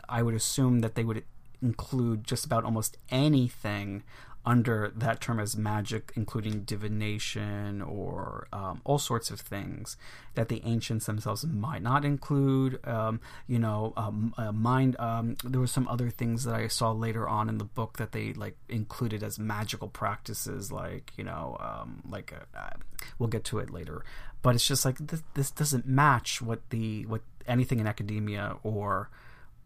I 0.09 0.23
would 0.23 0.35
assume 0.35 0.79
that 0.79 0.95
they 0.95 1.03
would 1.03 1.25
include 1.61 2.23
just 2.23 2.45
about 2.47 2.65
almost 2.65 2.99
anything 3.11 4.05
under 4.45 4.93
that 4.97 5.21
term 5.21 5.39
as 5.39 5.57
magic, 5.57 6.13
including 6.17 6.63
divination 6.63 7.81
or 7.81 8.49
um, 8.53 8.81
all 8.85 8.99
sorts 8.99 9.31
of 9.31 9.41
things 9.41 9.97
that 10.35 10.49
the 10.49 10.63
ancients 10.65 11.07
themselves 11.07 11.45
might 11.45 11.83
not 11.83 12.05
include. 12.05 12.85
Um, 12.87 13.21
you 13.47 13.59
know, 13.59 13.93
um, 13.97 14.35
uh, 14.37 14.51
mind. 14.53 14.97
Um, 14.99 15.37
there 15.45 15.61
were 15.61 15.67
some 15.67 15.87
other 15.89 16.11
things 16.11 16.45
that 16.45 16.55
I 16.55 16.67
saw 16.67 16.91
later 16.93 17.29
on 17.29 17.49
in 17.49 17.59
the 17.59 17.65
book 17.65 17.99
that 17.99 18.13
they 18.13 18.33
like 18.33 18.57
included 18.69 19.23
as 19.23 19.39
magical 19.39 19.89
practices, 19.89 20.73
like 20.73 21.13
you 21.17 21.25
know, 21.25 21.57
um, 21.61 22.03
like 22.09 22.33
uh, 22.33 22.59
uh, 22.59 22.71
we'll 23.19 23.29
get 23.29 23.45
to 23.45 23.59
it 23.59 23.71
later. 23.71 24.05
But 24.43 24.57
it's 24.57 24.67
just 24.67 24.85
like 24.85 24.99
this, 24.99 25.23
this 25.35 25.51
doesn't 25.53 25.87
match 25.87 26.43
what 26.43 26.69
the 26.71 27.07
what 27.07 27.23
anything 27.47 27.79
in 27.79 27.87
academia 27.87 28.57
or 28.63 29.09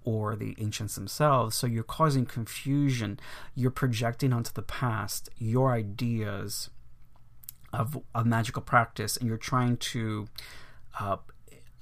or 0.06 0.36
the 0.36 0.54
ancients 0.58 0.94
themselves. 0.94 1.54
So 1.54 1.66
you're 1.66 1.82
causing 1.82 2.24
confusion. 2.24 3.20
You're 3.54 3.70
projecting 3.70 4.32
onto 4.32 4.52
the 4.54 4.62
past 4.62 5.28
your 5.36 5.72
ideas 5.72 6.70
of, 7.72 7.98
of 8.14 8.24
magical 8.24 8.62
practice, 8.62 9.18
and 9.18 9.28
you're 9.28 9.36
trying 9.36 9.76
to 9.76 10.28
uh, 10.98 11.16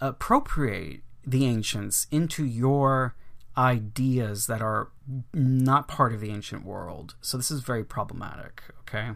appropriate 0.01 1.03
the 1.25 1.45
ancients 1.45 2.09
into 2.11 2.45
your 2.45 3.15
ideas 3.57 4.47
that 4.47 4.61
are 4.61 4.89
not 5.33 5.87
part 5.87 6.13
of 6.13 6.21
the 6.21 6.31
ancient 6.31 6.65
world. 6.65 7.15
So 7.21 7.37
this 7.37 7.51
is 7.51 7.61
very 7.61 7.85
problematic, 7.85 8.63
okay? 8.81 9.11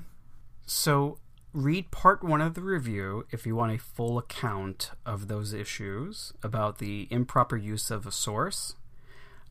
So 0.67 1.19
read 1.53 1.91
part 1.91 2.23
one 2.23 2.41
of 2.41 2.55
the 2.55 2.61
review 2.61 3.27
if 3.31 3.47
you 3.47 3.57
want 3.57 3.73
a 3.73 3.79
full 3.79 4.19
account 4.19 4.91
of 5.05 5.29
those 5.29 5.53
issues 5.53 6.33
about 6.43 6.79
the 6.79 7.09
improper 7.11 7.57
use 7.57 7.91
of 7.91 8.07
a 8.07 8.13
source 8.13 8.75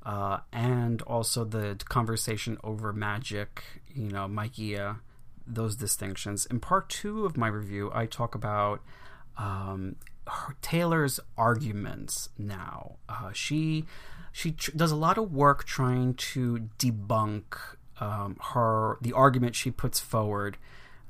uh, 0.07 0.39
and 0.53 1.01
also 1.01 1.43
the 1.43 1.77
conversation 1.89 2.57
over 2.63 2.93
magic, 2.93 3.61
you 3.93 4.09
know, 4.09 4.25
Magia, 4.25 4.99
those 5.45 5.75
distinctions. 5.75 6.45
In 6.45 6.61
part 6.61 6.87
two 6.87 7.25
of 7.25 7.35
my 7.35 7.49
review, 7.49 7.91
I 7.93 8.05
talk 8.05 8.33
about 8.33 8.81
um, 9.37 9.97
Taylor's 10.61 11.19
arguments. 11.37 12.29
Now, 12.37 12.95
uh, 13.09 13.31
she 13.33 13.83
she 14.31 14.53
tr- 14.53 14.71
does 14.71 14.91
a 14.91 14.95
lot 14.95 15.17
of 15.17 15.33
work 15.33 15.65
trying 15.65 16.13
to 16.13 16.69
debunk 16.79 17.57
um, 17.99 18.37
her 18.53 18.97
the 19.01 19.11
argument 19.11 19.55
she 19.55 19.71
puts 19.71 19.99
forward 19.99 20.57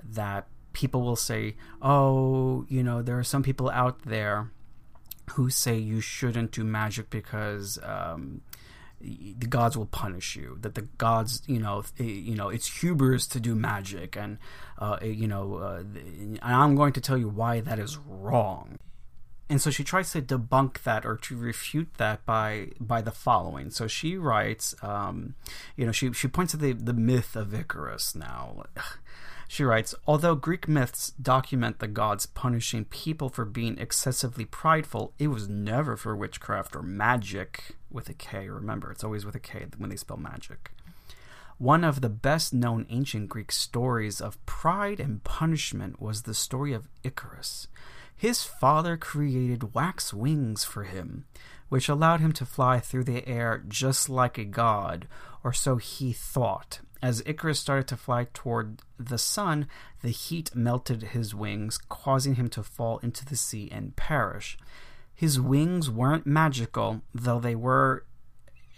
that 0.03 0.47
people 0.73 1.03
will 1.03 1.15
say, 1.15 1.55
"Oh, 1.83 2.65
you 2.67 2.81
know, 2.81 3.03
there 3.03 3.19
are 3.19 3.23
some 3.23 3.43
people 3.43 3.69
out 3.69 4.01
there." 4.05 4.49
Who 5.31 5.49
say 5.49 5.77
you 5.77 5.99
shouldn't 5.99 6.53
do 6.53 6.63
magic 6.63 7.09
because 7.09 7.77
um, 7.83 8.39
the 8.99 9.47
gods 9.47 9.77
will 9.77 9.85
punish 9.85 10.35
you 10.35 10.57
that 10.61 10.75
the 10.75 10.81
gods 10.97 11.43
you 11.45 11.59
know 11.59 11.83
you 11.97 12.35
know 12.35 12.49
it's 12.49 12.81
hubris 12.81 13.27
to 13.27 13.39
do 13.39 13.53
magic 13.53 14.15
and 14.17 14.39
uh, 14.79 14.97
you 15.03 15.27
know 15.27 15.55
uh, 15.55 15.79
and 15.79 16.39
i'm 16.41 16.75
going 16.75 16.93
to 16.93 17.01
tell 17.01 17.17
you 17.17 17.29
why 17.29 17.59
that 17.59 17.79
is 17.79 17.97
wrong. 18.07 18.77
And 19.49 19.61
so 19.61 19.69
she 19.69 19.85
tries 19.85 20.11
to 20.11 20.21
debunk 20.21 20.83
that 20.83 21.05
or 21.05 21.15
to 21.15 21.37
refute 21.37 21.93
that 21.97 22.25
by 22.25 22.71
by 22.81 23.01
the 23.01 23.11
following. 23.11 23.71
So 23.71 23.87
she 23.87 24.17
writes 24.17 24.75
um, 24.81 25.35
you 25.77 25.85
know 25.85 25.93
she 25.93 26.11
she 26.11 26.27
points 26.27 26.51
to 26.51 26.57
the 26.57 26.73
the 26.73 26.93
myth 26.93 27.35
of 27.35 27.53
icarus 27.53 28.13
now 28.13 28.63
she 29.47 29.63
writes, 29.63 29.95
although 30.05 30.35
Greek 30.35 30.67
myths 30.67 31.11
document 31.11 31.79
the 31.79 31.87
gods 31.87 32.25
punishing 32.25 32.85
people 32.85 33.29
for 33.29 33.45
being 33.45 33.77
excessively 33.77 34.45
prideful, 34.45 35.13
it 35.17 35.27
was 35.27 35.47
never 35.47 35.95
for 35.95 36.15
witchcraft 36.15 36.75
or 36.75 36.81
magic 36.81 37.75
with 37.89 38.09
a 38.09 38.13
K. 38.13 38.49
Remember, 38.49 38.91
it's 38.91 39.03
always 39.03 39.25
with 39.25 39.35
a 39.35 39.39
K 39.39 39.65
when 39.77 39.89
they 39.89 39.95
spell 39.95 40.17
magic. 40.17 40.71
One 41.57 41.83
of 41.83 42.01
the 42.01 42.09
best 42.09 42.53
known 42.53 42.85
ancient 42.89 43.29
Greek 43.29 43.51
stories 43.51 44.21
of 44.21 44.45
pride 44.45 44.99
and 44.99 45.23
punishment 45.23 45.99
was 45.99 46.23
the 46.23 46.35
story 46.35 46.73
of 46.73 46.87
Icarus. 47.03 47.67
His 48.15 48.43
father 48.43 48.97
created 48.97 49.73
wax 49.73 50.13
wings 50.13 50.63
for 50.63 50.83
him, 50.83 51.25
which 51.69 51.89
allowed 51.89 52.19
him 52.19 52.31
to 52.33 52.45
fly 52.45 52.79
through 52.79 53.05
the 53.05 53.27
air 53.27 53.63
just 53.67 54.09
like 54.09 54.37
a 54.37 54.43
god, 54.43 55.07
or 55.43 55.53
so 55.53 55.77
he 55.77 56.13
thought, 56.13 56.79
as 57.01 57.23
Icarus 57.25 57.59
started 57.59 57.87
to 57.89 57.97
fly 57.97 58.27
toward 58.33 58.81
the 58.97 59.17
sun, 59.17 59.67
the 60.01 60.09
heat 60.09 60.55
melted 60.55 61.03
his 61.03 61.35
wings, 61.35 61.77
causing 61.89 62.35
him 62.35 62.49
to 62.49 62.63
fall 62.63 62.99
into 62.99 63.25
the 63.25 63.35
sea 63.35 63.69
and 63.71 63.95
perish. 63.95 64.57
His 65.13 65.39
wings 65.39 65.89
weren't 65.89 66.27
magical, 66.27 67.01
though 67.13 67.39
they 67.39 67.55
were 67.55 68.05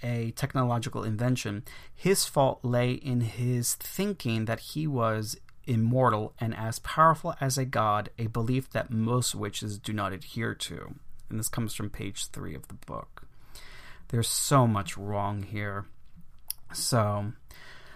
a 0.02 0.32
technological 0.32 1.04
invention. 1.04 1.64
His 1.94 2.26
fault 2.26 2.60
lay 2.64 2.92
in 2.92 3.22
his 3.22 3.76
thinking 3.76 4.46
that 4.46 4.60
he 4.60 4.88
was 4.88 5.38
immortal 5.66 6.34
and 6.40 6.56
as 6.56 6.80
powerful 6.80 7.36
as 7.40 7.58
a 7.58 7.66
god, 7.66 8.10
a 8.18 8.28
belief 8.28 8.70
that 8.72 8.90
most 8.92 9.36
witches 9.36 9.78
do 9.78 9.94
not 9.94 10.14
adhere 10.14 10.56
to. 10.56 10.96
And 11.30 11.38
this 11.40 11.50
comes 11.50 11.76
from 11.76 11.90
page 11.90 12.28
three 12.28 12.56
of 12.56 12.68
the 12.68 12.74
book. 12.74 13.28
There's 14.08 14.28
so 14.28 14.66
much 14.66 14.98
wrong 14.98 15.44
here. 15.44 15.86
So, 16.74 17.34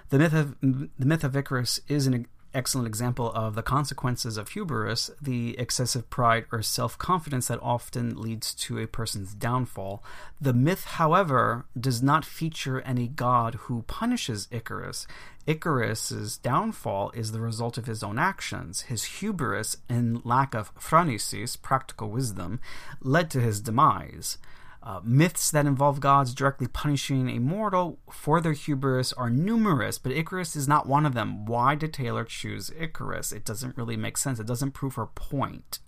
the 0.09 0.19
myth 0.19 0.33
of 0.33 0.55
the 0.61 1.05
myth 1.05 1.23
of 1.23 1.35
Icarus 1.35 1.79
is 1.87 2.07
an 2.07 2.27
excellent 2.53 2.87
example 2.87 3.31
of 3.31 3.55
the 3.55 3.63
consequences 3.63 4.37
of 4.37 4.49
hubris, 4.49 5.09
the 5.21 5.57
excessive 5.57 6.09
pride 6.09 6.45
or 6.51 6.61
self 6.61 6.97
confidence 6.97 7.47
that 7.47 7.59
often 7.61 8.19
leads 8.19 8.53
to 8.53 8.77
a 8.77 8.87
person's 8.87 9.33
downfall. 9.33 10.03
The 10.39 10.53
myth, 10.53 10.85
however, 10.85 11.65
does 11.79 12.01
not 12.03 12.25
feature 12.25 12.81
any 12.81 13.07
god 13.07 13.55
who 13.55 13.83
punishes 13.83 14.47
Icarus. 14.51 15.07
Icarus's 15.45 16.37
downfall 16.37 17.11
is 17.11 17.31
the 17.31 17.41
result 17.41 17.77
of 17.77 17.85
his 17.85 18.03
own 18.03 18.17
actions. 18.17 18.81
His 18.81 19.03
hubris 19.03 19.77
and 19.89 20.23
lack 20.25 20.53
of 20.53 20.73
phronesis, 20.75 21.61
practical 21.61 22.09
wisdom, 22.09 22.59
led 23.01 23.29
to 23.31 23.41
his 23.41 23.59
demise. 23.61 24.37
Uh, 24.85 24.99
myths 25.01 25.49
that 25.49 25.65
involve 25.65 26.01
gods 26.01 26.33
directly 26.33 26.67
punishing 26.67 27.29
a 27.29 27.39
mortal 27.39 27.99
for 28.11 28.41
their 28.41 28.51
hubris 28.51 29.13
are 29.13 29.29
numerous, 29.29 29.97
but 29.97 30.11
Icarus 30.11 30.57
is 30.57 30.67
not 30.67 30.87
one 30.87 31.05
of 31.05 31.13
them. 31.13 31.45
Why 31.45 31.73
did 31.75 31.93
Taylor 31.93 32.25
choose 32.25 32.69
Icarus? 32.77 33.31
It 33.31 33.45
doesn't 33.45 33.77
really 33.77 33.95
make 33.95 34.17
sense. 34.17 34.39
It 34.39 34.47
doesn't 34.47 34.71
prove 34.71 34.95
her 34.95 35.05
point. 35.05 35.79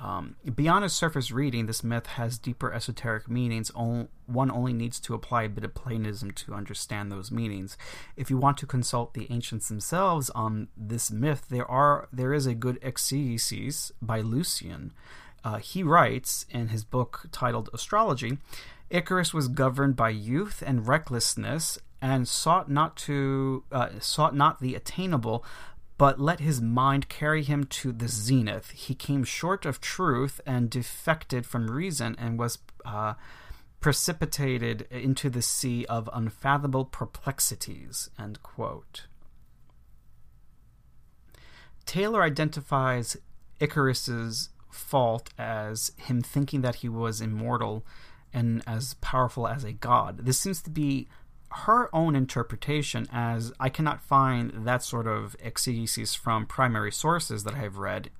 Um, 0.00 0.36
beyond 0.54 0.84
a 0.84 0.88
surface 0.88 1.32
reading, 1.32 1.66
this 1.66 1.82
myth 1.82 2.06
has 2.06 2.38
deeper 2.38 2.72
esoteric 2.72 3.28
meanings. 3.28 3.72
one 3.74 4.50
only 4.50 4.72
needs 4.72 5.00
to 5.00 5.14
apply 5.14 5.44
a 5.44 5.48
bit 5.48 5.64
of 5.64 5.74
Platonism 5.74 6.32
to 6.32 6.54
understand 6.54 7.10
those 7.10 7.32
meanings. 7.32 7.76
If 8.16 8.30
you 8.30 8.36
want 8.36 8.58
to 8.58 8.66
consult 8.66 9.14
the 9.14 9.26
ancients 9.30 9.68
themselves 9.68 10.30
on 10.30 10.68
this 10.76 11.10
myth, 11.10 11.46
there 11.48 11.68
are 11.70 12.08
there 12.12 12.32
is 12.32 12.46
a 12.46 12.54
good 12.54 12.78
exegesis 12.82 13.92
by 14.00 14.20
Lucian 14.20 14.92
uh, 15.44 15.58
he 15.58 15.82
writes 15.82 16.46
in 16.50 16.68
his 16.68 16.84
book 16.84 17.26
titled 17.30 17.70
Astrology 17.72 18.38
Icarus 18.90 19.32
was 19.32 19.48
governed 19.48 19.96
by 19.96 20.10
youth 20.10 20.62
and 20.64 20.86
recklessness 20.86 21.78
and 22.00 22.28
sought 22.28 22.70
not 22.70 22.96
to 22.96 23.64
uh, 23.72 23.88
sought 24.00 24.34
not 24.34 24.60
the 24.60 24.74
attainable 24.74 25.44
but 25.96 26.20
let 26.20 26.40
his 26.40 26.60
mind 26.60 27.08
carry 27.08 27.44
him 27.44 27.64
to 27.64 27.92
the 27.92 28.08
zenith. 28.08 28.70
He 28.70 28.94
came 28.94 29.22
short 29.22 29.64
of 29.64 29.80
truth 29.80 30.40
and 30.44 30.68
defected 30.68 31.46
from 31.46 31.70
reason 31.70 32.16
and 32.18 32.38
was 32.38 32.58
uh, 32.84 33.14
precipitated 33.80 34.88
into 34.90 35.30
the 35.30 35.42
sea 35.42 35.84
of 35.86 36.10
unfathomable 36.12 36.84
perplexities 36.84 38.10
end 38.18 38.42
quote. 38.42 39.06
Taylor 41.86 42.22
identifies 42.22 43.16
icarus's 43.60 44.48
fault 44.74 45.30
as 45.38 45.92
him 45.96 46.22
thinking 46.22 46.62
that 46.62 46.76
he 46.76 46.88
was 46.88 47.20
immortal 47.20 47.84
and 48.32 48.62
as 48.66 48.94
powerful 48.94 49.46
as 49.46 49.64
a 49.64 49.72
god. 49.72 50.18
This 50.26 50.38
seems 50.38 50.60
to 50.62 50.70
be 50.70 51.08
her 51.50 51.94
own 51.94 52.16
interpretation, 52.16 53.06
as 53.12 53.52
I 53.60 53.68
cannot 53.68 54.02
find 54.02 54.66
that 54.66 54.82
sort 54.82 55.06
of 55.06 55.36
exegesis 55.38 56.14
from 56.14 56.46
primary 56.46 56.90
sources 56.90 57.44
that 57.44 57.54
I 57.54 57.58
have 57.58 57.76
read. 57.76 58.10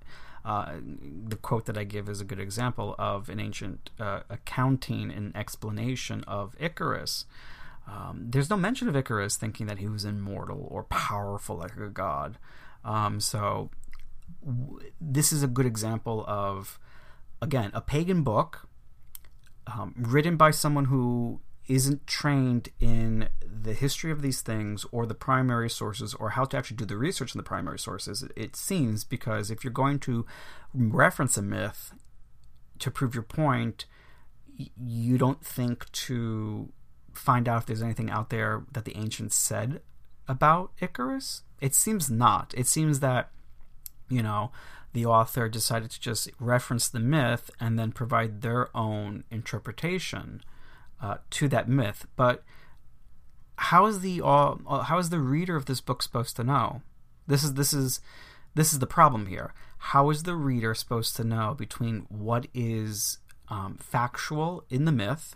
Uh, 0.45 0.75
the 1.27 1.37
quote 1.37 1.67
that 1.67 1.77
I 1.77 1.85
give 1.85 2.09
is 2.09 2.21
a 2.21 2.25
good 2.25 2.39
example 2.39 2.95
of 2.99 3.29
an 3.29 3.41
ancient 3.41 3.91
uh, 3.99 4.21
accounting 4.31 5.11
and 5.11 5.37
explanation 5.37 6.23
of 6.25 6.55
Icarus. 6.61 7.27
Um, 7.89 8.27
there's 8.31 8.51
no 8.51 8.57
mention 8.57 8.89
of 8.89 8.95
Icarus 8.95 9.37
thinking 9.37 9.67
that 9.67 9.79
he 9.79 9.89
was 9.89 10.05
immortal 10.05 10.69
or 10.71 10.85
powerful 10.85 11.57
like 11.57 11.77
a 11.77 11.89
god. 11.89 12.39
Um, 12.85 13.21
so 13.21 13.71
this 15.01 15.33
is 15.33 15.43
a 15.43 15.49
good 15.49 15.67
example 15.67 16.25
of, 16.27 16.79
again, 17.41 17.71
a 17.75 17.81
pagan 17.81 18.23
book 18.23 18.69
um, 19.67 19.95
written 19.97 20.37
by 20.37 20.51
someone 20.51 20.87
who 20.87 21.41
isn't 21.67 22.07
trained 22.07 22.69
in 22.79 23.29
the 23.41 23.73
history 23.73 24.11
of 24.11 24.21
these 24.21 24.43
things 24.43 24.85
or 24.93 25.07
the 25.07 25.15
primary 25.15 25.71
sources 25.71 26.13
or 26.15 26.31
how 26.31 26.45
to 26.45 26.59
actually 26.59 26.77
do 26.77 26.85
the 26.85 26.97
research 26.97 27.35
in 27.35 27.39
the 27.39 27.45
primary 27.45 27.79
sources. 27.79 28.23
It 28.37 28.55
seems 28.55 29.03
because 29.03 29.51
if 29.51 29.65
you're 29.65 29.73
going 29.73 29.99
to 30.01 30.27
reference 30.75 31.39
a 31.39 31.43
myth, 31.43 31.95
to 32.79 32.91
prove 32.91 33.15
your 33.15 33.23
point, 33.23 33.87
you 34.77 35.19
don't 35.19 35.45
think 35.45 35.91
to 35.93 36.73
find 37.13 37.49
out 37.49 37.63
if 37.63 37.67
there's 37.67 37.83
anything 37.83 38.11
out 38.11 38.31
there 38.31 38.65
that 38.73 38.85
the 38.85 38.97
ancients 38.97 39.37
said 39.37 39.81
about 40.29 40.73
Icarus? 40.81 41.43
It 41.61 41.75
seems 41.75 42.11
not. 42.11 42.53
It 42.57 42.67
seems 42.67 43.01
that, 43.01 43.31
you 44.09 44.23
know, 44.23 44.51
the 44.93 45.07
author 45.07 45.49
decided 45.49 45.91
to 45.91 46.01
just 46.01 46.31
reference 46.39 46.89
the 46.89 47.01
myth 47.01 47.51
and 47.61 47.79
then 47.79 47.93
provide 47.93 48.43
their 48.43 48.75
own 48.77 49.25
interpretation 49.31 50.43
uh, 51.03 51.17
to 51.31 51.49
that 51.49 51.69
myth. 51.69 52.07
But 52.17 52.45
how 53.57 53.87
is 53.87 54.01
the 54.01 54.23
uh, 54.25 54.83
how 54.83 54.99
is 54.99 55.11
the 55.11 55.21
reader 55.21 55.57
of 55.57 55.67
this 55.67 55.81
book 55.81 56.03
supposed 56.03 56.37
to 56.37 56.45
know? 56.45 56.83
This 57.27 57.45
is 57.45 57.55
this 57.55 57.73
is 57.73 58.01
this 58.55 58.73
is 58.73 58.79
the 58.79 58.87
problem 58.87 59.27
here. 59.27 59.53
How 59.79 60.11
is 60.11 60.23
the 60.23 60.37
reader 60.37 60.75
supposed 60.75 61.17
to 61.17 61.25
know 61.25 61.55
between 61.55 62.07
what 62.09 62.47
is 62.55 63.19
um, 63.49 63.79
factual 63.81 64.65
in 64.71 64.85
the 64.85 64.93
myth 64.93 65.35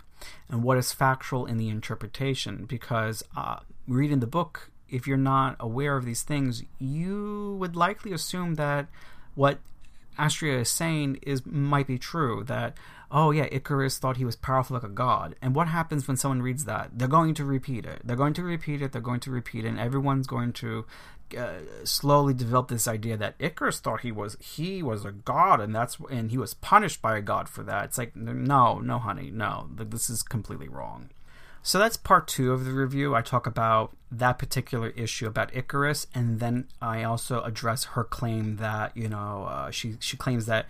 and 0.48 0.62
what 0.62 0.78
is 0.78 0.92
factual 0.92 1.46
in 1.46 1.58
the 1.58 1.68
interpretation? 1.68 2.64
Because 2.64 3.22
uh, 3.36 3.60
reading 3.86 4.20
the 4.20 4.26
book, 4.26 4.70
if 4.90 5.06
you're 5.06 5.16
not 5.16 5.56
aware 5.60 5.96
of 5.96 6.04
these 6.04 6.22
things, 6.22 6.62
you 6.78 7.56
would 7.60 7.76
likely 7.76 8.12
assume 8.12 8.54
that 8.54 8.86
what 9.34 9.58
Astrea 10.18 10.60
is 10.60 10.68
saying 10.68 11.18
is 11.22 11.46
might 11.46 11.86
be 11.86 11.98
true. 11.98 12.42
That 12.44 12.76
oh 13.10 13.30
yeah, 13.30 13.46
Icarus 13.50 13.98
thought 13.98 14.16
he 14.16 14.24
was 14.24 14.36
powerful 14.36 14.74
like 14.74 14.82
a 14.82 14.88
god. 14.88 15.36
And 15.40 15.54
what 15.54 15.68
happens 15.68 16.08
when 16.08 16.16
someone 16.16 16.42
reads 16.42 16.64
that? 16.64 16.90
They're 16.92 17.08
going 17.08 17.34
to 17.34 17.44
repeat 17.44 17.86
it. 17.86 18.02
They're 18.04 18.16
going 18.16 18.34
to 18.34 18.42
repeat 18.42 18.82
it. 18.82 18.92
They're 18.92 19.00
going 19.00 19.20
to 19.20 19.30
repeat 19.30 19.64
it, 19.64 19.68
and 19.68 19.78
everyone's 19.78 20.26
going 20.26 20.52
to 20.54 20.84
uh, 21.36 21.60
slowly 21.84 22.32
develop 22.32 22.68
this 22.68 22.88
idea 22.88 23.16
that 23.16 23.34
Icarus 23.38 23.80
thought 23.80 24.00
he 24.00 24.12
was 24.12 24.36
he 24.40 24.82
was 24.82 25.04
a 25.04 25.12
god, 25.12 25.60
and 25.60 25.74
that's 25.74 25.98
and 26.10 26.30
he 26.30 26.38
was 26.38 26.54
punished 26.54 27.00
by 27.00 27.16
a 27.16 27.22
god 27.22 27.48
for 27.48 27.62
that. 27.62 27.84
It's 27.86 27.98
like 27.98 28.16
no, 28.16 28.78
no, 28.78 28.98
honey, 28.98 29.30
no. 29.30 29.68
This 29.74 30.10
is 30.10 30.22
completely 30.22 30.68
wrong. 30.68 31.10
So 31.68 31.78
that's 31.78 31.98
part 31.98 32.26
two 32.26 32.52
of 32.52 32.64
the 32.64 32.72
review. 32.72 33.14
I 33.14 33.20
talk 33.20 33.46
about 33.46 33.94
that 34.10 34.38
particular 34.38 34.88
issue 34.96 35.26
about 35.26 35.54
Icarus, 35.54 36.06
and 36.14 36.40
then 36.40 36.68
I 36.80 37.02
also 37.02 37.42
address 37.42 37.84
her 37.92 38.04
claim 38.04 38.56
that 38.56 38.96
you 38.96 39.06
know 39.06 39.44
uh, 39.46 39.70
she 39.70 39.98
she 40.00 40.16
claims 40.16 40.46
that 40.46 40.64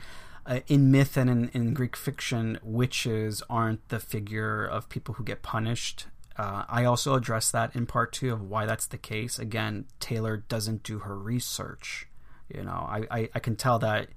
uh, 0.44 0.58
in 0.66 0.90
myth 0.90 1.16
and 1.16 1.30
in, 1.30 1.50
in, 1.50 1.72
Greek 1.72 1.94
fiction, 1.94 2.58
witches 2.64 3.44
aren't 3.48 3.88
the 3.90 4.00
figure 4.00 4.64
of 4.64 4.88
people 4.88 5.14
who 5.14 5.22
get 5.22 5.40
punished. 5.40 6.08
Uh, 6.36 6.64
I 6.68 6.84
also 6.84 7.14
address 7.14 7.52
that 7.52 7.76
in 7.76 7.86
part 7.86 8.12
two 8.12 8.32
of 8.32 8.42
why 8.42 8.66
that's 8.66 8.88
the 8.88 8.98
case. 8.98 9.38
Again, 9.38 9.84
Taylor 10.00 10.38
doesn't 10.48 10.82
do 10.82 10.98
her 10.98 11.16
research. 11.16 12.08
You 12.52 12.64
know, 12.64 12.72
I, 12.72 13.04
I, 13.08 13.28
I 13.36 13.38
can 13.38 13.54
tell 13.54 13.78
that 13.78 14.08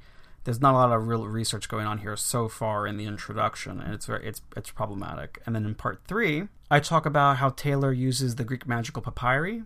there's 0.43 0.61
not 0.61 0.73
a 0.73 0.77
lot 0.77 0.91
of 0.91 1.07
real 1.07 1.27
research 1.27 1.69
going 1.69 1.85
on 1.85 1.99
here 1.99 2.15
so 2.15 2.47
far 2.47 2.87
in 2.87 2.97
the 2.97 3.05
introduction, 3.05 3.79
and 3.79 3.93
it's 3.93 4.05
very 4.05 4.27
it's 4.27 4.41
it's 4.57 4.71
problematic. 4.71 5.41
And 5.45 5.55
then 5.55 5.65
in 5.65 5.75
part 5.75 6.01
three, 6.07 6.47
I 6.69 6.79
talk 6.79 7.05
about 7.05 7.37
how 7.37 7.49
Taylor 7.49 7.91
uses 7.91 8.35
the 8.35 8.43
Greek 8.43 8.67
magical 8.67 9.01
papyri 9.01 9.63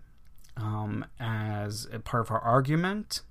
um, 0.56 1.04
as 1.18 1.86
a 1.92 1.98
part 1.98 2.22
of 2.22 2.28
her 2.28 2.38
argument. 2.38 3.22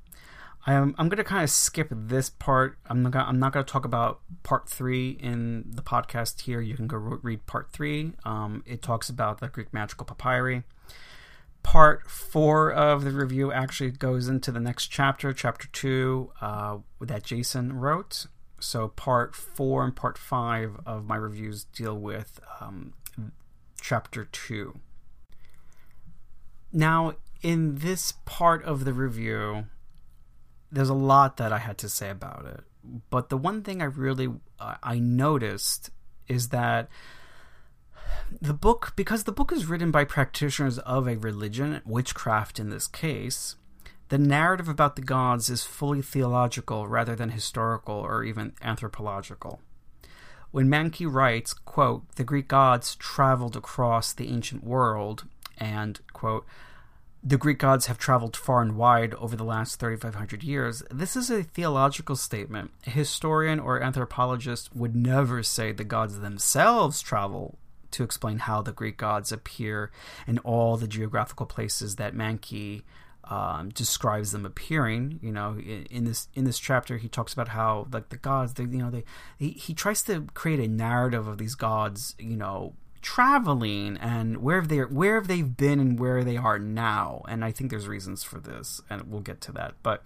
I'm 0.68 0.96
I'm 0.98 1.10
gonna 1.10 1.24
kind 1.24 1.44
of 1.44 1.52
skip 1.52 1.90
this 1.92 2.30
part. 2.30 2.78
I'm 2.88 3.04
not 3.04 3.12
gonna, 3.12 3.26
I'm 3.26 3.40
not 3.40 3.54
gonna 3.54 3.66
talk 3.66 3.86
about 3.86 4.22
part 4.42 4.68
three 4.68 5.12
in 5.12 5.66
the 5.68 5.84
podcast 5.84 6.42
here. 6.42 6.60
You 6.62 6.76
can 6.76 6.88
go 6.88 6.98
read 6.98 7.46
part 7.46 7.72
three. 7.72 8.14
Um, 8.24 8.64
it 8.66 8.82
talks 8.82 9.08
about 9.08 9.40
the 9.40 9.48
Greek 9.48 9.72
magical 9.72 10.06
papyri. 10.06 10.64
Part 11.66 12.10
four 12.10 12.72
of 12.72 13.04
the 13.04 13.12
review 13.12 13.52
actually 13.52 13.90
goes 13.90 14.30
into 14.30 14.52
the 14.52 14.60
next 14.60 14.88
chapter, 14.88 15.34
chapter 15.34 15.68
two, 15.74 16.32
uh, 16.40 16.78
that 17.02 17.24
Jason 17.24 17.74
wrote. 17.74 18.28
So 18.60 18.88
part 18.88 19.36
four 19.36 19.84
and 19.84 19.96
part 19.96 20.18
five 20.18 20.80
of 20.86 21.06
my 21.06 21.16
reviews 21.16 21.66
deal 21.66 21.98
with 21.98 22.40
um, 22.62 22.94
chapter 23.82 24.26
two. 24.26 24.80
Now, 26.72 27.16
in 27.42 27.80
this 27.80 28.14
part 28.26 28.64
of 28.64 28.86
the 28.86 28.94
review, 28.94 29.66
there's 30.72 30.90
a 30.90 30.94
lot 30.94 31.38
that 31.38 31.52
I 31.52 31.58
had 31.58 31.80
to 31.80 31.90
say 31.90 32.12
about 32.12 32.46
it. 32.46 32.62
But 33.10 33.30
the 33.30 33.38
one 33.38 33.64
thing 33.64 33.82
I 33.82 33.86
really 33.86 34.30
uh, 34.60 34.76
I 34.84 35.00
noticed 35.00 35.90
is 36.28 36.50
that 36.50 36.90
the 38.42 38.54
book 38.54 38.94
because 38.96 39.24
the 39.24 39.32
book 39.32 39.52
is 39.52 39.66
written 39.66 39.92
by 39.92 40.04
practitioners 40.04 40.80
of 40.80 41.08
a 41.08 41.18
religion, 41.18 41.82
witchcraft 41.86 42.60
in 42.60 42.70
this 42.70 42.88
case, 42.88 43.56
the 44.10 44.18
narrative 44.18 44.68
about 44.68 44.96
the 44.96 45.02
gods 45.02 45.50
is 45.50 45.64
fully 45.64 46.02
theological 46.02 46.88
rather 46.88 47.16
than 47.16 47.30
historical 47.30 47.96
or 47.96 48.24
even 48.24 48.54
anthropological. 48.62 49.60
When 50.52 50.70
Mankey 50.70 51.12
writes, 51.12 51.54
quote, 51.54 52.04
the 52.16 52.24
Greek 52.24 52.48
gods 52.48 52.96
traveled 52.96 53.56
across 53.56 54.14
the 54.14 54.30
ancient 54.30 54.64
world 54.64 55.26
and, 55.58 56.00
quote, 56.14 56.46
the 57.28 57.38
Greek 57.38 57.58
gods 57.58 57.88
have 57.88 57.98
traveled 57.98 58.38
far 58.38 58.62
and 58.62 58.78
wide 58.78 59.16
over 59.16 59.36
the 59.36 59.44
last 59.44 59.80
3,500 59.80 60.44
years. 60.44 60.84
This 60.92 61.16
is 61.16 61.32
a 61.32 61.42
theological 61.42 62.16
statement. 62.16 62.70
A 62.86 62.92
historian 62.92 63.60
or 63.60 63.82
anthropologist 63.82 64.76
would 64.76 64.96
never 64.96 65.42
say 65.42 65.72
the 65.72 65.84
gods 65.84 66.20
themselves 66.20 67.02
travel 67.02 67.58
to 67.96 68.04
explain 68.04 68.40
how 68.40 68.62
the 68.62 68.72
Greek 68.72 68.98
gods 68.98 69.32
appear 69.32 69.92
in 70.28 70.38
all 70.40 70.78
the 70.78 70.88
geographical 70.88 71.46
places 71.46 71.96
that 71.96 72.14
Mankey 72.14 72.84
um, 73.26 73.70
describes 73.70 74.32
them 74.32 74.46
appearing. 74.46 75.20
You 75.22 75.32
know, 75.32 75.58
in, 75.58 75.86
in, 75.90 76.06
this 76.06 76.28
in 76.36 76.46
this 76.46 76.60
chapter, 76.60 76.98
he 76.98 77.08
talks 77.08 77.34
about 77.34 77.50
how 77.50 77.88
like 77.92 78.10
the 78.10 78.18
gods, 78.18 78.54
they, 78.54 78.64
you 78.64 78.78
know, 78.78 78.92
they 78.92 79.04
he, 79.38 79.52
he 79.52 79.74
tries 79.74 80.04
to 80.04 80.28
create 80.34 80.60
a 80.60 80.68
narrative 80.68 81.28
of 81.28 81.38
these 81.38 81.56
gods, 81.56 82.16
you 82.20 82.38
know, 82.38 82.74
traveling 83.02 83.98
and 83.98 84.38
where 84.38 84.60
have 84.60 84.68
they 84.68 84.80
where 84.80 85.14
have 85.14 85.28
they 85.28 85.44
been 85.44 85.80
and 85.80 86.00
where 86.00 86.24
they 86.24 86.38
are 86.38 86.58
now 86.58 87.22
and 87.28 87.46
i 87.46 87.52
think 87.52 87.70
there's 87.70 87.88
reasons 87.88 88.24
for 88.24 88.40
this 88.40 88.82
and 88.90 89.04
we'll 89.04 89.22
get 89.22 89.40
to 89.40 89.52
that 89.52 89.76
but 89.84 90.02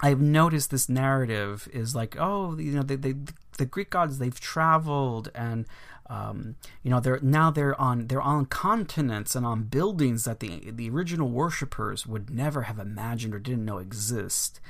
i've 0.00 0.22
noticed 0.22 0.70
this 0.70 0.88
narrative 0.88 1.68
is 1.70 1.94
like 1.94 2.16
oh 2.18 2.56
you 2.56 2.72
know 2.72 2.82
they, 2.82 2.96
they 2.96 3.14
the 3.58 3.66
greek 3.66 3.90
gods 3.90 4.18
they've 4.18 4.40
traveled 4.40 5.30
and 5.34 5.66
um, 6.10 6.56
you 6.82 6.90
know 6.90 7.00
they're 7.00 7.20
now 7.22 7.50
they're 7.50 7.80
on 7.80 8.08
they're 8.08 8.20
on 8.20 8.44
continents 8.44 9.34
and 9.34 9.46
on 9.46 9.62
buildings 9.62 10.24
that 10.24 10.40
the 10.40 10.70
the 10.70 10.90
original 10.90 11.30
worshippers 11.30 12.06
would 12.06 12.28
never 12.28 12.62
have 12.62 12.78
imagined 12.78 13.34
or 13.34 13.38
didn't 13.38 13.64
know 13.64 13.78
exist 13.78 14.60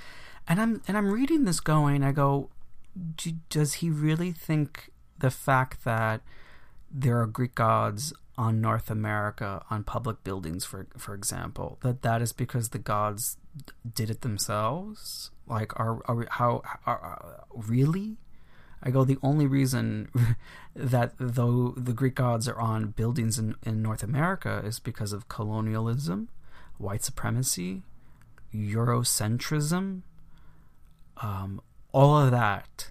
and 0.46 0.60
i'm 0.60 0.82
and 0.86 0.96
i'm 0.96 1.10
reading 1.10 1.44
this 1.44 1.58
going 1.58 2.04
i 2.04 2.12
go 2.12 2.50
does 3.48 3.74
he 3.74 3.90
really 3.90 4.32
think 4.32 4.90
the 5.18 5.30
fact 5.30 5.84
that 5.84 6.20
there 6.90 7.20
are 7.20 7.26
Greek 7.26 7.54
gods 7.54 8.12
on 8.36 8.60
North 8.60 8.90
America 8.90 9.62
on 9.70 9.84
public 9.84 10.24
buildings, 10.24 10.64
for 10.64 10.86
for 10.96 11.14
example, 11.14 11.78
that 11.82 12.02
that 12.02 12.22
is 12.22 12.32
because 12.32 12.70
the 12.70 12.78
gods 12.78 13.36
did 13.94 14.10
it 14.10 14.22
themselves. 14.22 15.30
Like, 15.46 15.78
are 15.78 16.00
are 16.06 16.26
how 16.30 16.62
are, 16.86 16.98
are, 16.98 17.44
really? 17.54 18.16
I 18.82 18.90
go. 18.90 19.04
The 19.04 19.18
only 19.22 19.46
reason 19.46 20.08
that 20.74 21.14
though 21.18 21.74
the 21.76 21.92
Greek 21.92 22.14
gods 22.14 22.48
are 22.48 22.58
on 22.58 22.88
buildings 22.88 23.38
in, 23.38 23.56
in 23.62 23.82
North 23.82 24.02
America 24.02 24.62
is 24.64 24.78
because 24.78 25.12
of 25.12 25.28
colonialism, 25.28 26.28
white 26.78 27.02
supremacy, 27.02 27.82
Eurocentrism, 28.54 30.02
um, 31.18 31.60
all 31.92 32.18
of 32.18 32.30
that 32.30 32.90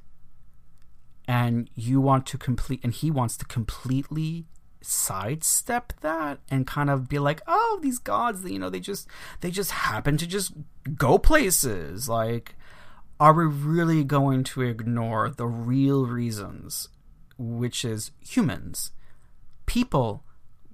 and 1.29 1.69
you 1.75 2.01
want 2.01 2.25
to 2.25 2.39
complete 2.39 2.79
and 2.83 2.91
he 2.91 3.11
wants 3.11 3.37
to 3.37 3.45
completely 3.45 4.45
sidestep 4.81 5.93
that 6.01 6.39
and 6.49 6.65
kind 6.65 6.89
of 6.89 7.07
be 7.07 7.19
like 7.19 7.39
oh 7.45 7.79
these 7.83 7.99
gods 7.99 8.43
you 8.49 8.57
know 8.57 8.69
they 8.69 8.79
just 8.79 9.07
they 9.41 9.51
just 9.51 9.71
happen 9.71 10.17
to 10.17 10.25
just 10.25 10.53
go 10.95 11.19
places 11.19 12.09
like 12.09 12.55
are 13.19 13.33
we 13.33 13.45
really 13.45 14.03
going 14.03 14.43
to 14.45 14.61
ignore 14.61 15.29
the 15.29 15.47
real 15.47 16.05
reasons 16.05 16.87
which 17.37 17.83
is 17.83 18.11
humans? 18.19 18.91
People 19.65 20.23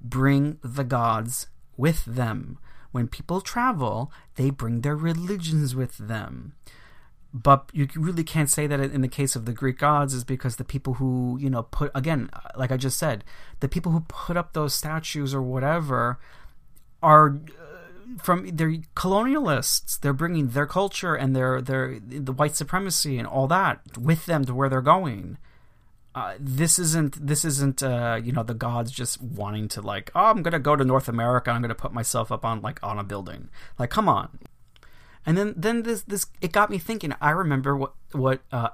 bring 0.02 0.60
the 0.64 0.84
gods 0.84 1.48
with 1.78 2.06
them. 2.06 2.60
When 2.92 3.08
people 3.08 3.42
travel 3.42 4.12
they 4.36 4.50
bring 4.50 4.82
their 4.82 4.96
religions 4.96 5.76
with 5.76 5.98
them. 5.98 6.54
But 7.34 7.70
you 7.74 7.88
really 7.96 8.24
can't 8.24 8.50
say 8.50 8.66
that 8.68 8.80
in 8.80 9.02
the 9.02 9.10
case 9.10 9.36
of 9.36 9.46
the 9.46 9.52
Greek 9.52 9.80
gods 9.80 10.14
is 10.14 10.24
because 10.24 10.56
the 10.56 10.64
people 10.64 10.94
who 10.94 11.38
you 11.42 11.50
know 11.50 11.64
put 11.64 11.92
again 11.94 12.30
like 12.56 12.72
I 12.72 12.78
just 12.78 12.98
said 12.98 13.26
the 13.60 13.68
people 13.68 13.92
who 13.92 14.02
put 14.08 14.38
up 14.38 14.54
those 14.54 14.74
statues 14.74 15.34
or 15.34 15.42
whatever 15.42 16.18
are 17.04 17.40
from 18.22 18.48
they're 18.54 18.78
colonialists. 18.96 20.00
They're 20.00 20.14
bringing 20.14 20.50
their 20.50 20.66
culture 20.66 21.16
and 21.16 21.36
their 21.36 21.62
their 21.62 22.00
the 22.00 22.32
white 22.32 22.56
supremacy 22.56 23.18
and 23.18 23.28
all 23.28 23.48
that 23.48 23.98
with 23.98 24.26
them 24.26 24.46
to 24.46 24.54
where 24.54 24.70
they're 24.70 24.82
going. 24.82 25.38
Uh, 26.14 26.36
this 26.40 26.80
isn't 26.80 27.26
this 27.26 27.44
isn't 27.44 27.84
uh, 27.84 28.20
you 28.24 28.32
know 28.32 28.44
the 28.44 28.54
gods 28.54 28.92
just 28.92 29.22
wanting 29.22 29.68
to 29.68 29.82
like 29.82 30.12
oh 30.16 30.26
I'm 30.26 30.44
gonna 30.44 30.60
go 30.60 30.76
to 30.76 30.84
North 30.84 31.08
America. 31.08 31.52
I'm 31.52 31.62
gonna 31.62 31.76
put 31.76 31.94
myself 31.94 32.32
up 32.32 32.46
on 32.46 32.62
like 32.62 32.82
on 32.82 33.00
a 33.00 33.04
building. 33.04 33.50
Like 33.78 33.90
come 33.90 34.08
on. 34.08 34.40
And 35.28 35.38
then, 35.38 35.56
then 35.58 35.82
this, 35.82 36.04
this, 36.04 36.28
it 36.40 36.52
got 36.52 36.70
me 36.70 36.78
thinking. 36.78 37.14
I 37.20 37.32
remember 37.32 37.76
what 37.76 37.94
what 38.12 38.42
uh, 38.52 38.70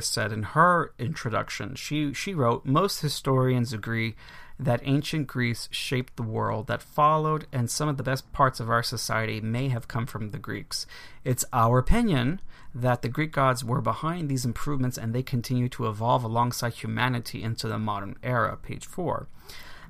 said 0.00 0.32
in 0.32 0.42
her 0.42 0.92
introduction. 0.98 1.74
She 1.76 2.12
she 2.12 2.34
wrote, 2.34 2.66
most 2.66 3.00
historians 3.00 3.72
agree 3.72 4.14
that 4.58 4.80
ancient 4.84 5.26
Greece 5.26 5.68
shaped 5.70 6.16
the 6.16 6.22
world 6.22 6.66
that 6.68 6.82
followed, 6.82 7.46
and 7.52 7.70
some 7.70 7.88
of 7.88 7.96
the 7.96 8.02
best 8.02 8.32
parts 8.32 8.60
of 8.60 8.70
our 8.70 8.82
society 8.82 9.40
may 9.40 9.68
have 9.68 9.88
come 9.88 10.06
from 10.06 10.30
the 10.30 10.38
Greeks. 10.38 10.86
It's 11.24 11.44
our 11.52 11.78
opinion 11.78 12.40
that 12.74 13.02
the 13.02 13.08
Greek 13.08 13.32
gods 13.32 13.64
were 13.64 13.80
behind 13.80 14.28
these 14.28 14.44
improvements, 14.44 14.96
and 14.96 15.12
they 15.12 15.22
continue 15.22 15.68
to 15.70 15.88
evolve 15.88 16.24
alongside 16.24 16.74
humanity 16.74 17.42
into 17.42 17.68
the 17.68 17.78
modern 17.78 18.16
era. 18.22 18.56
Page 18.56 18.86
four. 18.86 19.28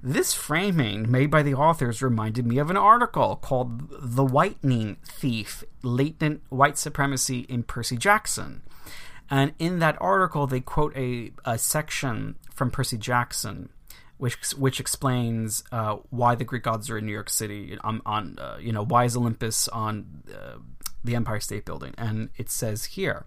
This 0.03 0.35
framing 0.35 1.11
made 1.11 1.31
by 1.31 1.43
the 1.43 1.55
authors 1.55 2.03
reminded 2.03 2.47
me 2.47 2.59
of 2.59 2.69
an 2.69 2.77
article 2.77 3.37
called 3.37 3.89
The 3.91 4.25
Whitening 4.25 4.99
Thief 5.03 5.65
Latent 5.83 6.43
White 6.51 6.77
Supremacy 6.77 7.41
in 7.49 7.63
Percy 7.63 7.97
Jackson. 7.97 8.61
And 9.31 9.55
in 9.59 9.79
that 9.79 9.97
article, 10.03 10.47
they 10.47 10.61
quote 10.61 10.95
a, 10.95 11.33
a 11.47 11.57
section 11.57 12.37
from 12.53 12.71
Percy 12.71 12.99
Jackson, 12.99 13.71
which 14.19 14.53
which 14.53 14.81
explains 14.81 15.65
uh, 15.73 15.97
why 16.11 16.35
the 16.35 16.45
Greek 16.45 16.63
gods 16.63 16.89
are 16.91 16.99
in 16.99 17.07
New 17.07 17.13
York 17.13 17.31
City. 17.31 17.77
On, 17.83 18.01
on 18.07 18.39
uh, 18.39 18.57
you 18.61 18.73
know, 18.73 18.85
why 18.85 19.05
is 19.05 19.17
Olympus 19.17 19.69
on 19.69 20.23
uh, 20.33 20.59
the 21.03 21.15
Empire 21.15 21.41
State 21.41 21.65
Building? 21.65 21.95
And 21.99 22.31
it 22.37 22.51
says 22.51 22.85
here, 22.85 23.27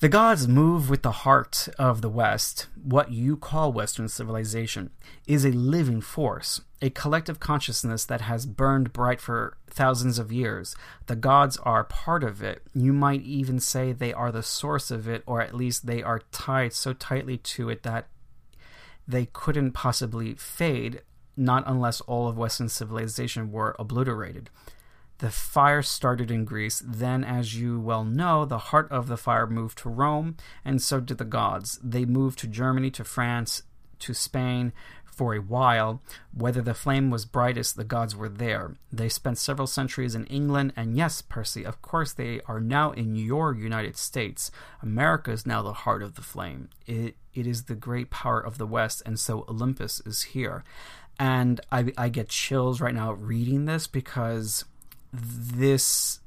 the 0.00 0.08
gods 0.08 0.48
move 0.48 0.88
with 0.88 1.02
the 1.02 1.10
heart 1.10 1.68
of 1.78 2.00
the 2.00 2.08
West. 2.08 2.68
What 2.82 3.12
you 3.12 3.36
call 3.36 3.70
Western 3.70 4.08
civilization 4.08 4.90
is 5.26 5.44
a 5.44 5.50
living 5.50 6.00
force, 6.00 6.62
a 6.80 6.88
collective 6.88 7.38
consciousness 7.38 8.06
that 8.06 8.22
has 8.22 8.46
burned 8.46 8.94
bright 8.94 9.20
for 9.20 9.58
thousands 9.68 10.18
of 10.18 10.32
years. 10.32 10.74
The 11.04 11.16
gods 11.16 11.58
are 11.58 11.84
part 11.84 12.24
of 12.24 12.42
it. 12.42 12.62
You 12.72 12.94
might 12.94 13.20
even 13.20 13.60
say 13.60 13.92
they 13.92 14.14
are 14.14 14.32
the 14.32 14.42
source 14.42 14.90
of 14.90 15.06
it, 15.06 15.22
or 15.26 15.42
at 15.42 15.54
least 15.54 15.84
they 15.84 16.02
are 16.02 16.22
tied 16.32 16.72
so 16.72 16.94
tightly 16.94 17.36
to 17.36 17.68
it 17.68 17.82
that 17.82 18.08
they 19.10 19.26
couldn't 19.26 19.72
possibly 19.72 20.34
fade, 20.34 21.02
not 21.36 21.64
unless 21.66 22.00
all 22.02 22.28
of 22.28 22.38
Western 22.38 22.68
civilization 22.68 23.50
were 23.50 23.76
obliterated. 23.78 24.50
The 25.18 25.30
fire 25.30 25.82
started 25.82 26.30
in 26.30 26.46
Greece. 26.46 26.82
Then, 26.84 27.24
as 27.24 27.54
you 27.54 27.78
well 27.78 28.04
know, 28.04 28.46
the 28.46 28.58
heart 28.58 28.90
of 28.90 29.06
the 29.06 29.18
fire 29.18 29.46
moved 29.46 29.78
to 29.78 29.90
Rome, 29.90 30.36
and 30.64 30.80
so 30.80 30.98
did 30.98 31.18
the 31.18 31.24
gods. 31.24 31.78
They 31.82 32.06
moved 32.06 32.38
to 32.38 32.46
Germany, 32.46 32.90
to 32.92 33.04
France, 33.04 33.62
to 33.98 34.14
Spain 34.14 34.72
for 35.04 35.34
a 35.34 35.40
while. 35.40 36.00
Whether 36.32 36.62
the 36.62 36.72
flame 36.72 37.10
was 37.10 37.26
brightest, 37.26 37.76
the 37.76 37.84
gods 37.84 38.16
were 38.16 38.30
there. 38.30 38.76
They 38.90 39.10
spent 39.10 39.36
several 39.36 39.66
centuries 39.66 40.14
in 40.14 40.24
England, 40.26 40.72
and 40.74 40.96
yes, 40.96 41.20
Percy, 41.20 41.64
of 41.64 41.82
course, 41.82 42.14
they 42.14 42.40
are 42.46 42.60
now 42.60 42.92
in 42.92 43.14
your 43.16 43.54
United 43.54 43.98
States. 43.98 44.50
America 44.82 45.30
is 45.32 45.44
now 45.44 45.60
the 45.60 45.74
heart 45.84 46.02
of 46.02 46.14
the 46.14 46.22
flame. 46.22 46.70
It, 46.86 47.16
it 47.34 47.46
is 47.46 47.64
the 47.64 47.74
great 47.74 48.10
power 48.10 48.40
of 48.40 48.58
the 48.58 48.66
West, 48.66 49.02
and 49.04 49.18
so 49.18 49.44
Olympus 49.48 50.00
is 50.06 50.22
here. 50.22 50.64
And 51.18 51.60
I, 51.70 51.92
I 51.98 52.08
get 52.08 52.28
chills 52.28 52.80
right 52.80 52.94
now 52.94 53.12
reading 53.12 53.66
this 53.66 53.86
because 53.86 54.64
this 55.12 56.19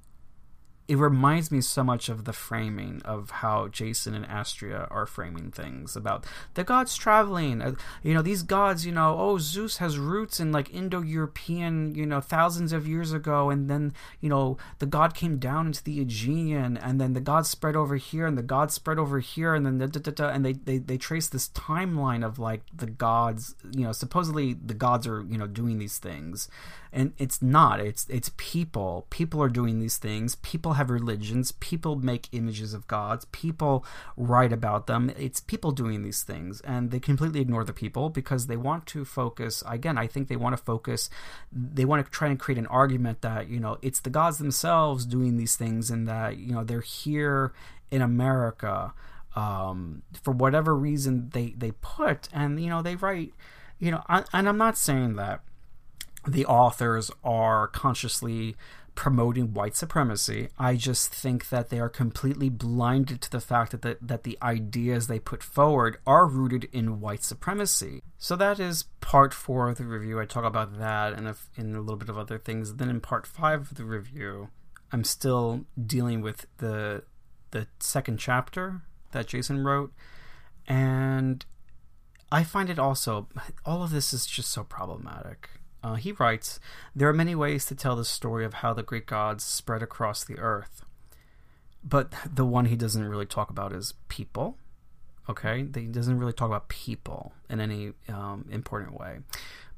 it 0.87 0.97
reminds 0.97 1.49
me 1.49 1.61
so 1.61 1.81
much 1.81 2.09
of 2.09 2.25
the 2.25 2.33
framing 2.33 3.01
of 3.05 3.29
how 3.29 3.69
Jason 3.69 4.13
and 4.13 4.27
Astrea 4.27 4.87
are 4.91 5.05
framing 5.05 5.49
things 5.49 5.95
about 5.95 6.25
the 6.55 6.63
gods 6.65 6.97
traveling. 6.97 7.61
Uh, 7.61 7.75
you 8.01 8.13
know, 8.13 8.21
these 8.21 8.43
gods, 8.43 8.85
you 8.85 8.91
know, 8.91 9.17
oh, 9.17 9.37
Zeus 9.37 9.77
has 9.77 9.97
roots 9.97 10.41
in 10.41 10.51
like 10.51 10.73
Indo 10.73 11.01
European, 11.01 11.95
you 11.95 12.05
know, 12.05 12.19
thousands 12.19 12.73
of 12.73 12.85
years 12.85 13.13
ago. 13.13 13.49
And 13.49 13.69
then, 13.69 13.93
you 14.19 14.27
know, 14.27 14.57
the 14.79 14.85
god 14.85 15.13
came 15.13 15.37
down 15.37 15.67
into 15.67 15.83
the 15.83 16.01
Aegean 16.01 16.75
and 16.75 16.99
then 16.99 17.13
the 17.13 17.21
gods 17.21 17.49
spread 17.49 17.77
over 17.77 17.95
here 17.95 18.25
and 18.25 18.37
the 18.37 18.43
gods 18.43 18.73
spread 18.73 18.99
over 18.99 19.19
here. 19.19 19.55
And 19.55 19.65
then, 19.65 19.77
da, 19.77 19.87
da, 19.87 20.11
da, 20.11 20.29
and 20.29 20.43
they, 20.45 20.53
they, 20.53 20.79
they 20.79 20.97
trace 20.97 21.29
this 21.29 21.47
timeline 21.49 22.25
of 22.25 22.39
like 22.39 22.63
the 22.75 22.87
gods, 22.87 23.55
you 23.71 23.85
know, 23.85 23.93
supposedly 23.93 24.53
the 24.53 24.73
gods 24.73 25.07
are, 25.07 25.21
you 25.21 25.37
know, 25.37 25.47
doing 25.47 25.77
these 25.79 25.97
things 25.97 26.49
and 26.93 27.13
it's 27.17 27.41
not 27.41 27.79
it's 27.79 28.05
it's 28.09 28.31
people. 28.37 29.07
People 29.09 29.41
are 29.41 29.49
doing 29.49 29.79
these 29.79 29.97
things. 29.97 30.35
People 30.35 30.73
have 30.73 30.89
religions. 30.89 31.51
People 31.53 31.95
make 31.95 32.29
images 32.31 32.73
of 32.73 32.87
gods. 32.87 33.25
People 33.31 33.85
write 34.15 34.53
about 34.53 34.87
them. 34.87 35.11
It's 35.17 35.39
people 35.39 35.71
doing 35.71 36.03
these 36.03 36.23
things. 36.23 36.61
And 36.61 36.91
they 36.91 36.99
completely 36.99 37.41
ignore 37.41 37.63
the 37.63 37.73
people 37.73 38.09
because 38.09 38.47
they 38.47 38.57
want 38.57 38.85
to 38.87 39.03
focus 39.03 39.63
again 39.67 39.97
i 39.97 40.07
think 40.07 40.27
they 40.27 40.35
want 40.35 40.55
to 40.55 40.63
focus 40.63 41.09
they 41.51 41.85
want 41.85 42.03
to 42.03 42.11
try 42.11 42.27
and 42.27 42.39
create 42.39 42.57
an 42.57 42.67
argument 42.67 43.21
that 43.21 43.47
you 43.47 43.59
know 43.59 43.77
it's 43.81 43.99
the 44.01 44.09
gods 44.09 44.37
themselves 44.37 45.05
doing 45.05 45.37
these 45.37 45.55
things 45.55 45.89
and 45.89 46.07
that 46.07 46.37
you 46.37 46.53
know 46.53 46.63
they're 46.63 46.81
here 46.81 47.53
in 47.91 48.01
america 48.01 48.93
um, 49.35 50.03
for 50.21 50.31
whatever 50.31 50.75
reason 50.75 51.29
they 51.33 51.55
they 51.57 51.71
put. 51.71 52.29
And 52.31 52.61
you 52.61 52.69
know 52.69 52.81
they 52.81 52.95
write 52.95 53.33
you 53.79 53.91
know 53.91 54.03
I, 54.07 54.23
and 54.31 54.47
i'm 54.47 54.57
not 54.57 54.77
saying 54.77 55.15
that 55.15 55.41
the 56.27 56.45
authors 56.45 57.11
are 57.23 57.67
consciously 57.67 58.55
promoting 58.95 59.53
white 59.53 59.75
supremacy. 59.75 60.49
I 60.59 60.75
just 60.75 61.13
think 61.13 61.49
that 61.49 61.69
they 61.69 61.79
are 61.79 61.89
completely 61.89 62.49
blinded 62.49 63.21
to 63.21 63.31
the 63.31 63.39
fact 63.39 63.71
that 63.71 63.81
the, 63.81 63.97
that 64.01 64.23
the 64.23 64.37
ideas 64.41 65.07
they 65.07 65.19
put 65.19 65.41
forward 65.41 65.97
are 66.05 66.27
rooted 66.27 66.65
in 66.71 66.99
white 66.99 67.23
supremacy. 67.23 68.01
So 68.17 68.35
that 68.35 68.59
is 68.59 68.83
part 69.01 69.33
four 69.33 69.69
of 69.69 69.77
the 69.77 69.85
review. 69.85 70.19
I 70.19 70.25
talk 70.25 70.45
about 70.45 70.77
that 70.77 71.13
and 71.13 71.27
in 71.57 71.75
a 71.75 71.81
little 71.81 71.97
bit 71.97 72.09
of 72.09 72.17
other 72.17 72.37
things. 72.37 72.75
Then 72.75 72.89
in 72.89 73.01
part 73.01 73.25
five 73.25 73.71
of 73.71 73.77
the 73.77 73.85
review, 73.85 74.49
I'm 74.91 75.03
still 75.03 75.65
dealing 75.83 76.21
with 76.21 76.45
the 76.57 77.03
the 77.49 77.67
second 77.79 78.17
chapter 78.17 78.81
that 79.11 79.27
Jason 79.27 79.63
wrote, 79.63 79.93
and 80.67 81.45
I 82.31 82.43
find 82.43 82.69
it 82.69 82.79
also 82.79 83.27
all 83.63 83.83
of 83.83 83.91
this 83.91 84.13
is 84.13 84.25
just 84.25 84.49
so 84.49 84.63
problematic. 84.63 85.49
Uh, 85.83 85.95
he 85.95 86.11
writes 86.13 86.59
There 86.95 87.09
are 87.09 87.13
many 87.13 87.35
ways 87.35 87.65
to 87.65 87.75
tell 87.75 87.95
the 87.95 88.05
story 88.05 88.45
of 88.45 88.55
how 88.55 88.73
the 88.73 88.83
Greek 88.83 89.05
gods 89.05 89.43
spread 89.43 89.83
across 89.83 90.23
the 90.23 90.39
earth. 90.39 90.83
But 91.83 92.13
the 92.31 92.45
one 92.45 92.65
he 92.65 92.77
doesn't 92.77 93.03
really 93.03 93.25
talk 93.25 93.49
about 93.49 93.73
is 93.73 93.93
people. 94.07 94.57
Okay? 95.29 95.67
He 95.75 95.87
doesn't 95.87 96.17
really 96.17 96.33
talk 96.33 96.47
about 96.47 96.69
people 96.69 97.33
in 97.49 97.59
any 97.59 97.93
um, 98.07 98.47
important 98.49 98.97
way. 98.97 99.19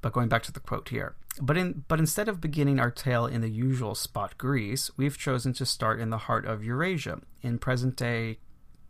But 0.02 0.14
going 0.14 0.30
back 0.30 0.44
to 0.44 0.52
the 0.52 0.60
quote 0.60 0.90
here. 0.90 1.16
But 1.42 1.58
in 1.58 1.84
but 1.88 2.00
instead 2.00 2.30
of 2.30 2.40
beginning 2.40 2.80
our 2.80 2.92
tale 2.92 3.26
in 3.26 3.42
the 3.42 3.50
usual 3.50 3.96
spot 3.96 4.38
Greece, 4.38 4.92
we've 4.96 5.18
chosen 5.18 5.52
to 5.54 5.66
start 5.66 6.00
in 6.00 6.10
the 6.10 6.20
heart 6.20 6.46
of 6.46 6.64
Eurasia, 6.64 7.20
in 7.42 7.58
present 7.58 7.96
day 7.96 8.38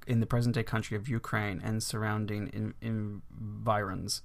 in 0.06 0.20
the 0.20 0.26
present 0.26 0.54
day 0.54 0.64
country 0.64 0.96
of 0.96 1.10
Ukraine 1.10 1.62
and 1.64 1.82
surrounding 1.82 2.48
in, 2.50 2.74
environs. 2.82 4.22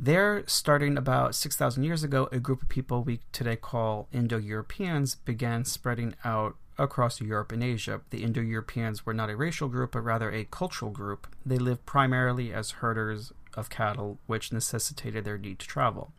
There, 0.00 0.44
starting 0.46 0.96
about 0.96 1.34
6,000 1.34 1.82
years 1.82 2.04
ago, 2.04 2.28
a 2.30 2.38
group 2.38 2.62
of 2.62 2.68
people 2.68 3.02
we 3.02 3.18
today 3.32 3.56
call 3.56 4.06
Indo 4.12 4.38
Europeans 4.38 5.16
began 5.16 5.64
spreading 5.64 6.14
out 6.24 6.54
across 6.78 7.20
Europe 7.20 7.50
and 7.50 7.64
Asia. 7.64 8.00
The 8.10 8.22
Indo 8.22 8.40
Europeans 8.40 9.04
were 9.04 9.12
not 9.12 9.28
a 9.28 9.34
racial 9.36 9.66
group, 9.66 9.92
but 9.92 10.02
rather 10.02 10.30
a 10.30 10.44
cultural 10.44 10.92
group. 10.92 11.26
They 11.44 11.58
lived 11.58 11.84
primarily 11.84 12.52
as 12.52 12.78
herders 12.78 13.32
of 13.54 13.70
cattle, 13.70 14.20
which 14.28 14.52
necessitated 14.52 15.24
their 15.24 15.36
need 15.36 15.58
to 15.58 15.66
travel. 15.66 16.12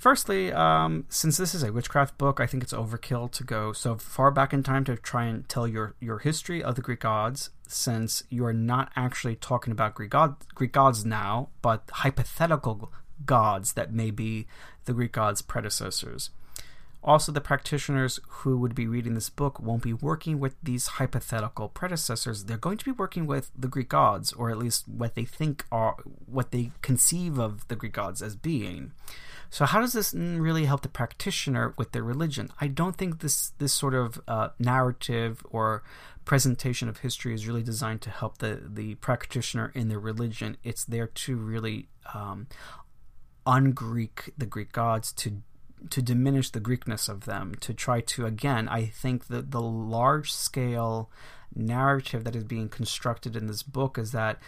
Firstly, 0.00 0.50
um, 0.50 1.04
since 1.10 1.36
this 1.36 1.54
is 1.54 1.62
a 1.62 1.74
witchcraft 1.74 2.16
book, 2.16 2.40
I 2.40 2.46
think 2.46 2.62
it's 2.62 2.72
overkill 2.72 3.30
to 3.32 3.44
go 3.44 3.74
so 3.74 3.96
far 3.96 4.30
back 4.30 4.54
in 4.54 4.62
time 4.62 4.82
to 4.84 4.96
try 4.96 5.26
and 5.26 5.46
tell 5.46 5.68
your, 5.68 5.94
your 6.00 6.20
history 6.20 6.64
of 6.64 6.74
the 6.74 6.80
Greek 6.80 7.00
gods, 7.00 7.50
since 7.68 8.22
you 8.30 8.46
are 8.46 8.54
not 8.54 8.90
actually 8.96 9.36
talking 9.36 9.72
about 9.72 9.94
Greek, 9.94 10.08
god, 10.08 10.36
Greek 10.54 10.72
gods 10.72 11.04
now, 11.04 11.50
but 11.60 11.82
hypothetical 11.92 12.90
gods 13.26 13.74
that 13.74 13.92
may 13.92 14.10
be 14.10 14.46
the 14.86 14.94
Greek 14.94 15.12
gods' 15.12 15.42
predecessors. 15.42 16.30
Also, 17.04 17.30
the 17.30 17.42
practitioners 17.42 18.20
who 18.28 18.56
would 18.56 18.74
be 18.74 18.86
reading 18.86 19.12
this 19.12 19.28
book 19.28 19.60
won't 19.60 19.82
be 19.82 19.92
working 19.92 20.40
with 20.40 20.54
these 20.62 20.86
hypothetical 20.86 21.68
predecessors. 21.68 22.44
They're 22.44 22.56
going 22.56 22.78
to 22.78 22.84
be 22.86 22.90
working 22.90 23.26
with 23.26 23.50
the 23.54 23.68
Greek 23.68 23.90
gods, 23.90 24.32
or 24.32 24.50
at 24.50 24.56
least 24.56 24.88
what 24.88 25.14
they 25.14 25.26
think 25.26 25.66
are, 25.70 25.96
what 26.24 26.52
they 26.52 26.72
conceive 26.80 27.38
of 27.38 27.68
the 27.68 27.76
Greek 27.76 27.92
gods 27.92 28.22
as 28.22 28.34
being. 28.34 28.92
So 29.50 29.64
how 29.66 29.80
does 29.80 29.92
this 29.92 30.14
really 30.14 30.64
help 30.64 30.82
the 30.82 30.88
practitioner 30.88 31.74
with 31.76 31.90
their 31.90 32.04
religion? 32.04 32.50
I 32.60 32.68
don't 32.68 32.96
think 32.96 33.20
this 33.20 33.50
this 33.58 33.72
sort 33.72 33.94
of 33.94 34.20
uh, 34.28 34.50
narrative 34.58 35.44
or 35.50 35.82
presentation 36.24 36.88
of 36.88 36.98
history 36.98 37.34
is 37.34 37.48
really 37.48 37.62
designed 37.62 38.00
to 38.02 38.10
help 38.10 38.38
the 38.38 38.62
the 38.64 38.94
practitioner 38.96 39.72
in 39.74 39.88
their 39.88 39.98
religion. 39.98 40.56
It's 40.62 40.84
there 40.84 41.08
to 41.08 41.36
really 41.36 41.88
um, 42.14 42.46
un-Greek 43.44 44.32
the 44.38 44.46
Greek 44.46 44.72
gods 44.72 45.12
to 45.14 45.42
to 45.88 46.02
diminish 46.02 46.50
the 46.50 46.60
Greekness 46.60 47.08
of 47.08 47.24
them, 47.24 47.54
to 47.60 47.74
try 47.74 48.00
to 48.02 48.26
again, 48.26 48.68
I 48.68 48.84
think 48.84 49.26
that 49.26 49.50
the 49.50 49.62
large 49.62 50.32
scale 50.32 51.10
narrative 51.54 52.22
that 52.24 52.36
is 52.36 52.44
being 52.44 52.68
constructed 52.68 53.34
in 53.34 53.46
this 53.46 53.62
book 53.62 53.98
is 53.98 54.12
that 54.12 54.38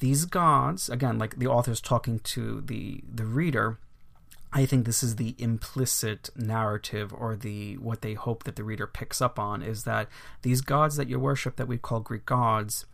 these 0.00 0.24
gods, 0.24 0.88
again, 0.90 1.18
like 1.18 1.38
the 1.38 1.46
author 1.46 1.70
is 1.70 1.80
talking 1.80 2.18
to 2.20 2.60
the 2.60 3.02
the 3.10 3.24
reader, 3.24 3.78
I 4.52 4.66
think 4.66 4.84
this 4.84 5.02
is 5.02 5.16
the 5.16 5.36
implicit 5.38 6.30
narrative 6.34 7.12
or 7.12 7.36
the 7.36 7.76
what 7.78 8.02
they 8.02 8.14
hope 8.14 8.44
that 8.44 8.56
the 8.56 8.64
reader 8.64 8.86
picks 8.86 9.22
up 9.22 9.38
on 9.38 9.62
is 9.62 9.84
that 9.84 10.08
these 10.42 10.60
gods 10.60 10.96
that 10.96 11.08
you 11.08 11.18
worship 11.20 11.56
that 11.56 11.68
we 11.68 11.78
call 11.78 12.00
Greek 12.00 12.26
gods 12.26 12.86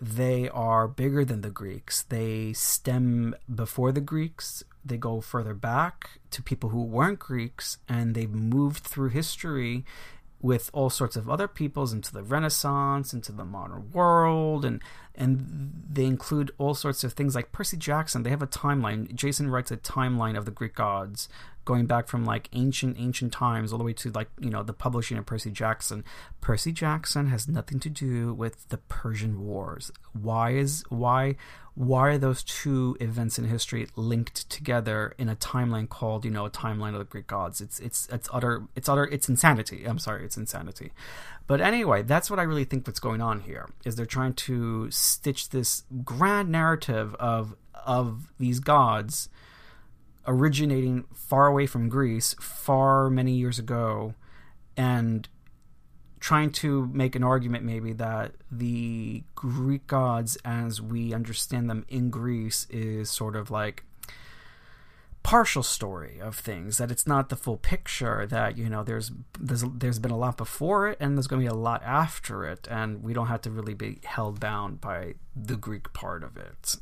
they 0.00 0.48
are 0.50 0.86
bigger 0.86 1.24
than 1.24 1.40
the 1.40 1.50
Greeks. 1.50 2.02
They 2.02 2.52
stem 2.52 3.34
before 3.52 3.92
the 3.92 4.00
Greeks. 4.00 4.62
They 4.84 4.98
go 4.98 5.20
further 5.20 5.54
back 5.54 6.20
to 6.30 6.42
people 6.42 6.70
who 6.70 6.82
weren't 6.82 7.18
Greeks, 7.18 7.78
and 7.88 8.14
they've 8.14 8.30
moved 8.30 8.84
through 8.84 9.10
history 9.10 9.84
with 10.40 10.70
all 10.72 10.90
sorts 10.90 11.16
of 11.16 11.30
other 11.30 11.48
peoples 11.48 11.92
into 11.92 12.12
the 12.12 12.22
Renaissance, 12.22 13.12
into 13.12 13.32
the 13.32 13.44
modern 13.44 13.90
world, 13.92 14.64
and 14.64 14.82
and 15.14 15.84
they 15.90 16.04
include 16.04 16.50
all 16.58 16.74
sorts 16.74 17.02
of 17.02 17.14
things 17.14 17.34
like 17.34 17.52
Percy 17.52 17.76
Jackson. 17.76 18.22
They 18.22 18.30
have 18.30 18.42
a 18.42 18.46
timeline. 18.46 19.14
Jason 19.14 19.50
writes 19.50 19.70
a 19.70 19.76
timeline 19.78 20.36
of 20.36 20.44
the 20.44 20.50
Greek 20.50 20.74
gods 20.74 21.28
going 21.66 21.84
back 21.84 22.08
from 22.08 22.24
like 22.24 22.48
ancient 22.54 22.96
ancient 22.98 23.32
times 23.32 23.72
all 23.72 23.78
the 23.78 23.84
way 23.84 23.92
to 23.92 24.10
like 24.12 24.28
you 24.40 24.48
know 24.48 24.62
the 24.62 24.72
publishing 24.72 25.18
of 25.18 25.26
Percy 25.26 25.50
Jackson. 25.50 26.02
Percy 26.40 26.72
Jackson 26.72 27.26
has 27.26 27.46
nothing 27.46 27.78
to 27.80 27.90
do 27.90 28.32
with 28.32 28.66
the 28.70 28.78
Persian 28.78 29.44
Wars. 29.44 29.92
Why 30.14 30.52
is 30.52 30.82
why 30.88 31.36
why 31.74 32.08
are 32.08 32.18
those 32.18 32.42
two 32.42 32.96
events 33.00 33.38
in 33.38 33.44
history 33.44 33.86
linked 33.96 34.48
together 34.48 35.14
in 35.18 35.28
a 35.28 35.36
timeline 35.36 35.86
called 35.86 36.24
you 36.24 36.30
know 36.30 36.46
a 36.46 36.50
timeline 36.50 36.94
of 36.94 37.00
the 37.00 37.04
Greek 37.04 37.26
gods? 37.26 37.60
It's 37.60 37.78
it's 37.80 38.08
it's 38.10 38.28
utter 38.32 38.62
it's 38.74 38.88
utter 38.88 39.04
it's 39.04 39.28
insanity. 39.28 39.84
I'm 39.84 39.98
sorry, 39.98 40.24
it's 40.24 40.38
insanity. 40.38 40.92
But 41.46 41.60
anyway, 41.60 42.02
that's 42.02 42.30
what 42.30 42.38
I 42.38 42.44
really 42.44 42.64
think 42.64 42.86
what's 42.86 43.00
going 43.00 43.20
on 43.20 43.40
here 43.40 43.68
is 43.84 43.94
they're 43.96 44.06
trying 44.06 44.34
to 44.34 44.90
stitch 44.90 45.50
this 45.50 45.82
grand 46.04 46.48
narrative 46.48 47.14
of 47.16 47.54
of 47.84 48.32
these 48.38 48.60
gods 48.60 49.28
originating 50.26 51.04
far 51.14 51.46
away 51.46 51.66
from 51.66 51.88
Greece, 51.88 52.34
far 52.40 53.10
many 53.10 53.32
years 53.32 53.58
ago, 53.58 54.14
and 54.76 55.28
trying 56.20 56.50
to 56.50 56.86
make 56.92 57.14
an 57.14 57.22
argument 57.22 57.64
maybe 57.64 57.92
that 57.92 58.32
the 58.50 59.22
Greek 59.34 59.86
gods 59.86 60.36
as 60.44 60.80
we 60.80 61.12
understand 61.12 61.68
them 61.70 61.84
in 61.88 62.10
Greece 62.10 62.66
is 62.70 63.10
sort 63.10 63.36
of 63.36 63.50
like 63.50 63.84
partial 65.22 65.64
story 65.64 66.20
of 66.20 66.36
things 66.36 66.78
that 66.78 66.88
it's 66.88 67.04
not 67.04 67.30
the 67.30 67.36
full 67.36 67.56
picture 67.56 68.28
that 68.28 68.56
you 68.56 68.68
know 68.68 68.84
there's 68.84 69.10
there's 69.40 69.64
there's 69.74 69.98
been 69.98 70.12
a 70.12 70.16
lot 70.16 70.36
before 70.36 70.86
it 70.86 70.96
and 71.00 71.16
there's 71.16 71.26
going 71.26 71.42
to 71.42 71.50
be 71.50 71.52
a 71.52 71.58
lot 71.58 71.82
after 71.82 72.44
it 72.44 72.68
and 72.70 73.02
we 73.02 73.12
don't 73.12 73.26
have 73.26 73.40
to 73.40 73.50
really 73.50 73.74
be 73.74 73.98
held 74.04 74.38
bound 74.38 74.80
by 74.80 75.14
the 75.34 75.56
greek 75.56 75.92
part 75.92 76.22
of 76.22 76.36
it 76.36 76.76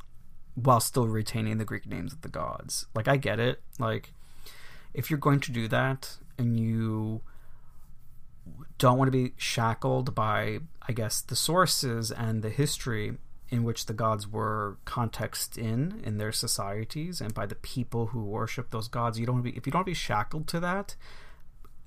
while 0.55 0.79
still 0.79 1.07
retaining 1.07 1.57
the 1.57 1.65
Greek 1.65 1.85
names 1.85 2.13
of 2.13 2.21
the 2.21 2.29
gods. 2.29 2.87
Like 2.95 3.07
I 3.07 3.17
get 3.17 3.39
it. 3.39 3.61
Like 3.79 4.13
if 4.93 5.09
you're 5.09 5.19
going 5.19 5.41
to 5.41 5.51
do 5.51 5.67
that 5.67 6.17
and 6.37 6.59
you 6.59 7.21
don't 8.77 8.97
want 8.97 9.07
to 9.07 9.11
be 9.11 9.33
shackled 9.37 10.15
by 10.15 10.59
I 10.87 10.93
guess 10.93 11.21
the 11.21 11.35
sources 11.35 12.11
and 12.11 12.41
the 12.41 12.49
history 12.49 13.17
in 13.49 13.63
which 13.63 13.85
the 13.85 13.93
gods 13.93 14.27
were 14.27 14.77
context 14.85 15.57
in 15.57 16.01
in 16.03 16.17
their 16.17 16.31
societies 16.31 17.21
and 17.21 17.33
by 17.33 17.45
the 17.45 17.55
people 17.55 18.07
who 18.07 18.23
worship 18.23 18.71
those 18.71 18.87
gods, 18.87 19.19
you 19.19 19.25
don't 19.25 19.41
be 19.41 19.51
if 19.51 19.65
you 19.65 19.71
don't 19.71 19.85
be 19.85 19.93
shackled 19.93 20.47
to 20.47 20.59
that, 20.59 20.95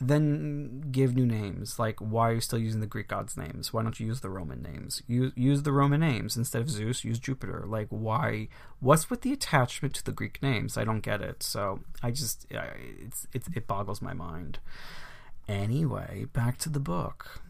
then 0.00 0.84
give 0.92 1.14
new 1.14 1.26
names. 1.26 1.78
Like, 1.78 1.98
why 1.98 2.30
are 2.30 2.34
you 2.34 2.40
still 2.40 2.58
using 2.58 2.80
the 2.80 2.86
Greek 2.86 3.08
gods' 3.08 3.36
names? 3.36 3.72
Why 3.72 3.82
don't 3.82 3.98
you 3.98 4.06
use 4.06 4.20
the 4.20 4.30
Roman 4.30 4.62
names? 4.62 5.02
Use 5.06 5.32
use 5.34 5.62
the 5.62 5.72
Roman 5.72 6.00
names 6.00 6.36
instead 6.36 6.62
of 6.62 6.70
Zeus. 6.70 7.04
Use 7.04 7.18
Jupiter. 7.18 7.64
Like, 7.66 7.88
why? 7.90 8.48
What's 8.80 9.10
with 9.10 9.22
the 9.22 9.32
attachment 9.32 9.94
to 9.94 10.04
the 10.04 10.12
Greek 10.12 10.42
names? 10.42 10.76
I 10.76 10.84
don't 10.84 11.00
get 11.00 11.20
it. 11.20 11.42
So 11.42 11.80
I 12.02 12.12
just 12.12 12.46
it's, 12.50 13.26
it's 13.32 13.48
it 13.54 13.66
boggles 13.66 14.00
my 14.00 14.14
mind. 14.14 14.60
Anyway, 15.48 16.26
back 16.32 16.58
to 16.58 16.68
the 16.68 16.80
book. 16.80 17.40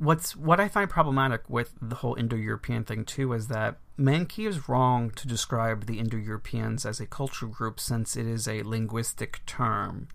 What's 0.00 0.34
what 0.34 0.58
I 0.58 0.68
find 0.68 0.88
problematic 0.88 1.42
with 1.50 1.74
the 1.80 1.96
whole 1.96 2.14
Indo-European 2.14 2.84
thing 2.84 3.04
too 3.04 3.34
is 3.34 3.48
that 3.48 3.76
Mankey 3.98 4.48
is 4.48 4.66
wrong 4.66 5.10
to 5.10 5.28
describe 5.28 5.84
the 5.84 5.98
Indo 5.98 6.16
Europeans 6.16 6.86
as 6.86 7.00
a 7.00 7.06
cultural 7.06 7.52
group 7.52 7.78
since 7.78 8.16
it 8.16 8.26
is 8.26 8.48
a 8.48 8.62
linguistic 8.62 9.44
term. 9.44 10.08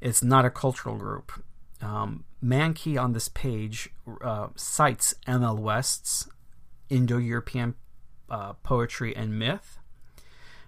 It's 0.00 0.22
not 0.22 0.44
a 0.44 0.50
cultural 0.50 0.96
group. 0.96 1.32
Um, 1.82 2.26
Mankey 2.40 2.96
on 2.96 3.12
this 3.12 3.28
page 3.28 3.90
uh, 4.22 4.48
cites 4.54 5.14
M.L. 5.26 5.56
West's 5.56 6.28
Indo 6.88 7.18
European 7.18 7.74
uh, 8.30 8.52
poetry 8.62 9.16
and 9.16 9.36
myth. 9.36 9.78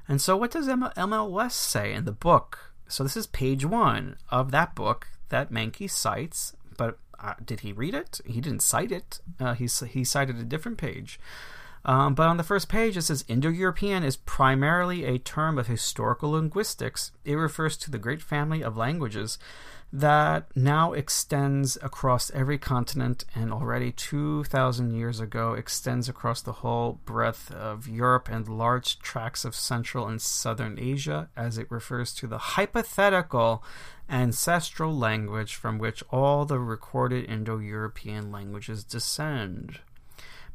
And 0.09 0.21
so, 0.21 0.37
what 0.37 0.51
does 0.51 0.69
M.L. 0.69 1.31
West 1.31 1.61
say 1.61 1.93
in 1.93 2.05
the 2.05 2.11
book? 2.11 2.73
So, 2.89 3.05
this 3.05 3.17
is 3.17 3.29
page 3.29 3.65
one 3.65 4.17
of 4.29 4.51
that 4.51 4.75
book 4.75 5.07
that 5.29 5.53
Mankey 5.53 5.89
cites, 5.89 6.57
but 6.77 6.99
uh, 7.23 7.35
did 7.45 7.61
he 7.61 7.73
read 7.73 7.95
it? 7.95 8.21
He 8.25 8.41
didn't 8.41 8.63
cite 8.63 8.93
it. 8.93 9.21
Uh, 9.39 9.55
he, 9.55 9.69
he 9.89 10.05
cited 10.05 10.37
a 10.39 10.45
different 10.45 10.79
page. 10.79 11.21
Um, 11.85 12.15
but 12.15 12.29
on 12.29 12.37
the 12.37 12.43
first 12.43 12.69
page, 12.69 12.97
it 12.97 13.03
says 13.03 13.25
Indo 13.27 13.49
European 13.49 14.03
is 14.03 14.17
primarily 14.17 15.05
a 15.05 15.19
term 15.19 15.59
of 15.59 15.67
historical 15.67 16.33
linguistics. 16.33 17.11
It 17.25 17.37
refers 17.37 17.77
to 17.79 17.91
the 17.91 17.99
great 17.99 18.21
family 18.21 18.63
of 18.63 18.77
languages 18.77 19.39
that 19.93 20.47
now 20.55 20.93
extends 20.93 21.77
across 21.83 22.31
every 22.31 22.59
continent 22.59 23.25
and 23.35 23.53
already 23.53 23.91
2,000 23.91 24.93
years 24.93 25.19
ago 25.19 25.55
extends 25.55 26.09
across 26.09 26.41
the 26.43 26.53
whole 26.53 27.01
breadth 27.05 27.51
of 27.53 27.89
Europe 27.89 28.29
and 28.29 28.49
large 28.49 29.01
tracts 29.01 29.45
of 29.45 29.55
Central 29.55 30.07
and 30.07 30.23
Southern 30.23 30.79
Asia, 30.79 31.29
as 31.37 31.59
it 31.59 31.71
refers 31.71 32.15
to 32.15 32.29
the 32.29 32.39
hypothetical 32.39 33.65
ancestral 34.09 34.97
language 34.97 35.55
from 35.55 35.79
which 35.79 36.05
all 36.11 36.45
the 36.45 36.59
recorded 36.59 37.29
Indo 37.29 37.59
European 37.59 38.31
languages 38.31 38.85
descend. 38.85 39.81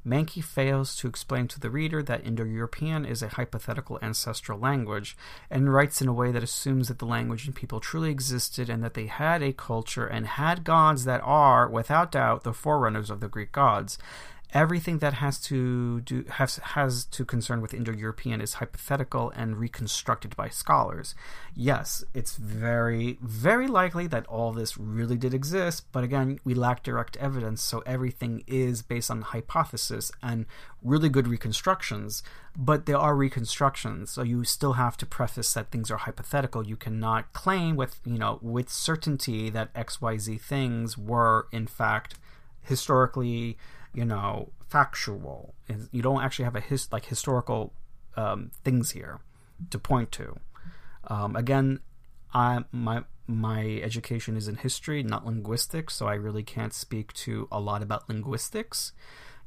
Mankey 0.06 0.44
fails 0.44 0.96
to 0.98 1.08
explain 1.08 1.48
to 1.48 1.60
the 1.60 1.70
reader 1.72 2.04
that 2.04 2.24
Indo 2.24 2.44
European 2.44 3.06
is 3.06 3.24
a 3.24 3.30
hypothetical 3.30 3.98
ancestral 4.02 4.60
language, 4.60 5.18
and 5.50 5.74
writes 5.74 6.02
in 6.02 6.08
a 6.08 6.14
way 6.14 6.32
that 6.32 6.44
assumes 6.44 6.88
that 6.90 7.00
the 7.00 7.06
language 7.06 7.48
and 7.48 7.56
people 7.56 7.80
truly 7.80 8.12
existed 8.12 8.70
and 8.70 8.84
that 8.84 8.94
they 8.94 9.08
had 9.08 9.42
a 9.42 9.52
culture 9.52 10.06
and 10.06 10.28
had 10.28 10.64
gods 10.64 11.06
that 11.06 11.22
are, 11.24 11.68
without 11.68 12.12
doubt, 12.12 12.44
the 12.44 12.54
forerunners 12.54 13.10
of 13.10 13.20
the 13.20 13.28
Greek 13.28 13.52
gods 13.52 13.98
everything 14.54 15.00
that 15.00 15.16
has 15.16 15.40
to 15.40 16.02
do 16.02 16.26
has 16.30 16.58
has 16.58 17.06
to 17.06 17.26
concern 17.26 17.62
with 17.62 17.74
Indo-European 17.74 18.42
is 18.42 18.56
hypothetical 18.56 19.32
and 19.36 19.58
reconstructed 19.58 20.36
by 20.36 20.50
scholars. 20.50 21.16
Yes, 21.56 22.04
it's 22.14 22.36
very 22.38 23.18
very 23.22 23.68
likely 23.68 24.08
that 24.08 24.26
all 24.28 24.52
this 24.52 24.78
really 24.78 25.18
did 25.18 25.34
exist, 25.34 25.86
but 25.92 26.04
again, 26.04 26.40
we 26.44 26.54
lack 26.54 26.84
direct 26.84 27.18
evidence, 27.18 27.62
so 27.62 27.84
everything 27.86 28.44
is 28.48 28.82
based 28.82 29.12
on 29.12 29.22
hypothesis 29.22 30.12
and 30.22 30.46
really 30.84 31.10
good 31.10 31.28
reconstructions. 31.28 32.24
But 32.58 32.86
there 32.86 32.98
are 32.98 33.16
reconstructions, 33.16 34.12
so 34.12 34.22
you 34.22 34.44
still 34.46 34.74
have 34.74 34.96
to 34.98 35.06
preface 35.06 35.54
that 35.54 35.72
things 35.72 35.92
are 35.92 35.98
hypothetical. 35.98 36.66
You 36.66 36.78
cannot 36.78 37.34
claim 37.34 37.76
with 37.76 38.00
you 38.06 38.18
know 38.18 38.40
with 38.42 38.70
certainty 38.70 39.50
that 39.50 39.70
X 39.76 40.02
Y 40.02 40.18
Z 40.18 40.38
things 40.38 40.98
were 40.98 41.48
in 41.52 41.68
fact 41.68 42.16
historically 42.62 43.58
you 43.96 44.06
know 44.06 44.52
factual. 44.68 45.56
You 45.92 46.02
don't 46.02 46.22
actually 46.22 46.46
have 46.46 46.56
a 46.56 46.60
his 46.60 46.92
like 46.92 47.06
historical 47.06 47.74
um, 48.16 48.52
things 48.64 48.92
here 48.92 49.20
to 49.70 49.80
point 49.80 50.12
to. 50.14 50.38
Um, 51.08 51.36
again, 51.36 51.80
I 52.34 52.66
my 52.72 53.04
my 53.28 53.80
education 53.82 54.38
is 54.38 54.48
in 54.48 54.58
history, 54.58 55.02
not 55.02 55.26
linguistics, 55.26 55.96
so 55.96 56.08
I 56.08 56.16
really 56.16 56.44
can't 56.44 56.74
speak 56.74 57.14
to 57.14 57.48
a 57.52 57.60
lot 57.60 57.82
about 57.82 58.08
linguistics. 58.10 58.92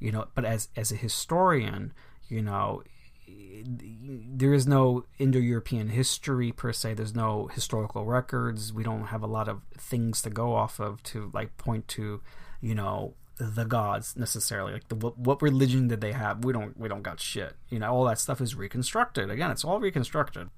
You 0.00 0.12
know, 0.12 0.26
but 0.34 0.44
as 0.44 0.68
as 0.76 0.90
a 0.90 0.96
historian, 0.96 1.92
you 2.28 2.42
know, 2.42 2.82
there 3.26 4.54
is 4.54 4.66
no 4.66 5.04
Indo-European 5.18 5.90
history 5.90 6.52
per 6.52 6.72
se. 6.72 6.94
There's 6.94 7.14
no 7.14 7.48
historical 7.48 8.04
records. 8.04 8.72
We 8.72 8.84
don't 8.84 9.06
have 9.06 9.22
a 9.22 9.26
lot 9.26 9.48
of 9.48 9.60
things 9.76 10.22
to 10.22 10.30
go 10.30 10.54
off 10.54 10.80
of 10.80 11.02
to 11.04 11.30
like 11.34 11.56
point 11.58 11.88
to, 11.88 12.22
you 12.60 12.74
know, 12.74 13.14
the 13.38 13.64
gods 13.64 14.16
necessarily. 14.16 14.72
Like 14.72 14.88
the 14.88 14.96
what, 14.96 15.18
what 15.18 15.42
religion 15.42 15.88
did 15.88 16.00
they 16.00 16.12
have? 16.12 16.44
We 16.44 16.52
don't 16.52 16.78
we 16.78 16.88
don't 16.88 17.02
got 17.02 17.20
shit. 17.20 17.54
You 17.68 17.78
know, 17.78 17.92
all 17.92 18.04
that 18.04 18.18
stuff 18.18 18.40
is 18.40 18.54
reconstructed. 18.54 19.30
Again, 19.30 19.50
it's 19.50 19.64
all 19.64 19.80
reconstructed. 19.80 20.50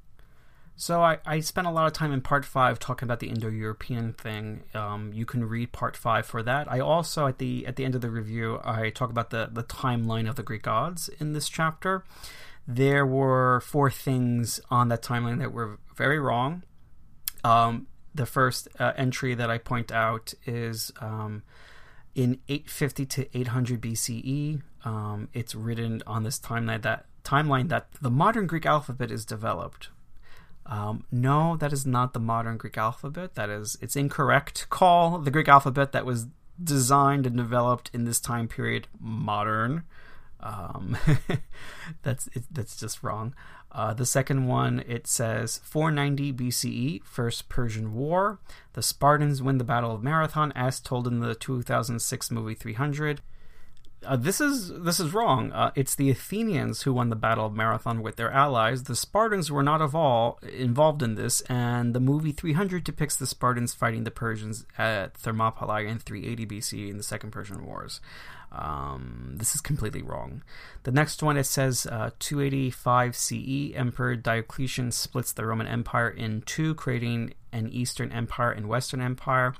So 0.76 1.02
I, 1.02 1.18
I 1.26 1.40
spent 1.40 1.66
a 1.66 1.70
lot 1.70 1.86
of 1.86 1.92
time 1.92 2.10
in 2.10 2.22
part 2.22 2.46
five 2.46 2.78
talking 2.78 3.06
about 3.06 3.20
the 3.20 3.28
Indo-European 3.28 4.14
thing. 4.14 4.62
Um, 4.72 5.12
you 5.12 5.26
can 5.26 5.46
read 5.46 5.72
part 5.72 5.94
five 5.94 6.24
for 6.24 6.42
that. 6.42 6.72
I 6.72 6.80
also 6.80 7.26
at 7.26 7.36
the 7.36 7.66
at 7.66 7.76
the 7.76 7.84
end 7.84 7.94
of 7.94 8.00
the 8.00 8.10
review 8.10 8.60
I 8.64 8.88
talk 8.88 9.10
about 9.10 9.28
the 9.28 9.50
the 9.52 9.62
timeline 9.62 10.28
of 10.28 10.36
the 10.36 10.42
Greek 10.42 10.62
gods 10.62 11.10
in 11.20 11.34
this 11.34 11.48
chapter. 11.50 12.04
There 12.66 13.04
were 13.04 13.60
four 13.60 13.90
things 13.90 14.60
on 14.70 14.88
that 14.88 15.02
timeline 15.02 15.38
that 15.40 15.52
were 15.52 15.78
very 15.94 16.18
wrong. 16.18 16.62
Um, 17.44 17.86
the 18.14 18.26
first 18.26 18.68
uh, 18.78 18.92
entry 18.96 19.34
that 19.34 19.50
I 19.50 19.58
point 19.58 19.92
out 19.92 20.32
is 20.46 20.92
um, 21.00 21.42
in 22.14 22.40
850 22.48 23.06
to 23.06 23.38
800 23.38 23.80
BCE. 23.80 24.62
Um, 24.84 25.28
it's 25.32 25.54
written 25.54 26.02
on 26.06 26.22
this 26.22 26.38
timeline 26.38 26.82
that 26.82 27.06
timeline 27.24 27.68
that 27.68 27.88
the 28.00 28.10
modern 28.10 28.46
Greek 28.46 28.66
alphabet 28.66 29.10
is 29.10 29.24
developed. 29.24 29.90
Um, 30.66 31.04
no, 31.10 31.56
that 31.56 31.72
is 31.72 31.84
not 31.84 32.12
the 32.12 32.20
modern 32.20 32.56
Greek 32.56 32.78
alphabet. 32.78 33.34
That 33.34 33.50
is, 33.50 33.76
it's 33.80 33.96
incorrect. 33.96 34.68
Call 34.70 35.18
the 35.18 35.30
Greek 35.30 35.48
alphabet 35.48 35.92
that 35.92 36.06
was 36.06 36.28
designed 36.62 37.26
and 37.26 37.36
developed 37.36 37.90
in 37.92 38.04
this 38.04 38.20
time 38.20 38.46
period 38.46 38.86
modern. 38.98 39.84
Um, 40.40 40.96
that's 42.02 42.28
it, 42.28 42.44
that's 42.50 42.76
just 42.76 43.02
wrong. 43.02 43.34
Uh, 43.72 43.94
the 43.94 44.06
second 44.06 44.46
one 44.46 44.82
it 44.86 45.06
says 45.06 45.60
490 45.62 46.32
BCE, 46.32 47.04
First 47.04 47.48
Persian 47.48 47.94
War. 47.94 48.40
The 48.72 48.82
Spartans 48.82 49.42
win 49.42 49.58
the 49.58 49.64
Battle 49.64 49.94
of 49.94 50.02
Marathon, 50.02 50.52
as 50.54 50.80
told 50.80 51.06
in 51.06 51.20
the 51.20 51.34
2006 51.34 52.30
movie 52.30 52.54
300. 52.54 53.20
Uh, 54.04 54.16
this 54.16 54.40
is 54.40 54.72
this 54.80 54.98
is 54.98 55.12
wrong. 55.12 55.52
Uh, 55.52 55.70
it's 55.74 55.94
the 55.94 56.10
Athenians 56.10 56.82
who 56.82 56.92
won 56.94 57.10
the 57.10 57.16
Battle 57.16 57.44
of 57.44 57.54
Marathon 57.54 58.00
with 58.00 58.16
their 58.16 58.30
allies. 58.30 58.84
The 58.84 58.96
Spartans 58.96 59.52
were 59.52 59.62
not 59.62 59.82
all 59.94 60.38
involved 60.42 61.02
in 61.02 61.16
this, 61.16 61.42
and 61.42 61.94
the 61.94 62.00
movie 62.00 62.32
300 62.32 62.82
depicts 62.82 63.16
the 63.16 63.26
Spartans 63.26 63.74
fighting 63.74 64.04
the 64.04 64.10
Persians 64.10 64.64
at 64.78 65.14
Thermopylae 65.18 65.86
in 65.86 65.98
380 65.98 66.46
BC 66.46 66.90
in 66.90 66.96
the 66.96 67.02
Second 67.02 67.30
Persian 67.30 67.66
Wars. 67.66 68.00
Um, 68.52 69.34
this 69.36 69.54
is 69.54 69.60
completely 69.60 70.02
wrong. 70.02 70.42
The 70.82 70.90
next 70.90 71.22
one 71.22 71.36
it 71.36 71.44
says 71.44 71.86
uh, 71.86 72.10
285 72.18 73.16
CE, 73.16 73.72
Emperor 73.74 74.16
Diocletian 74.16 74.90
splits 74.90 75.32
the 75.32 75.46
Roman 75.46 75.66
Empire 75.66 76.08
in 76.10 76.42
two, 76.42 76.74
creating 76.74 77.34
an 77.52 77.68
Eastern 77.68 78.12
Empire 78.12 78.50
and 78.50 78.68
Western 78.68 79.00
Empire. 79.00 79.54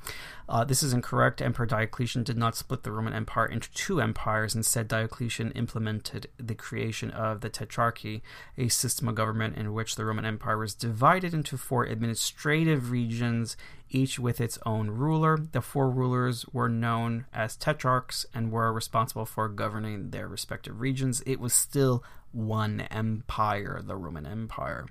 Uh, 0.49 0.65
this 0.65 0.83
is 0.83 0.93
incorrect. 0.93 1.41
Emperor 1.41 1.67
Diocletian 1.67 2.25
did 2.25 2.37
not 2.37 2.57
split 2.57 2.83
the 2.83 2.91
Roman 2.91 3.13
Empire 3.13 3.47
into 3.47 3.71
two 3.73 4.01
empires. 4.01 4.55
Instead, 4.55 4.89
Diocletian 4.89 5.53
implemented 5.53 6.29
the 6.39 6.55
creation 6.55 7.11
of 7.11 7.41
the 7.41 7.51
Tetrarchy, 7.51 8.23
a 8.59 8.69
system 8.69 9.09
of 9.09 9.15
government 9.15 9.57
in 9.57 9.73
which 9.73 9.97
the 9.97 10.05
Roman 10.05 10.25
Empire 10.25 10.59
was 10.59 10.75
divided 10.75 11.33
into 11.33 11.57
four 11.57 11.85
administrative 11.85 12.91
regions, 12.91 13.57
each 13.91 14.19
with 14.19 14.41
its 14.41 14.59
own 14.67 14.91
ruler. 14.91 15.37
The 15.37 15.61
four 15.61 15.91
rulers 15.91 16.45
were 16.53 16.69
known 16.69 17.27
as 17.33 17.57
tetrarchs 17.57 18.27
and 18.35 18.51
were 18.51 18.73
responsible 18.73 19.27
for 19.27 19.49
governing 19.49 20.11
their 20.11 20.29
respective 20.29 20.81
regions. 20.81 21.23
It 21.27 21.41
was 21.41 21.53
still 21.53 22.05
one 22.33 22.81
empire, 22.91 23.81
the 23.85 23.97
Roman 23.97 24.27
Empire. 24.27 24.87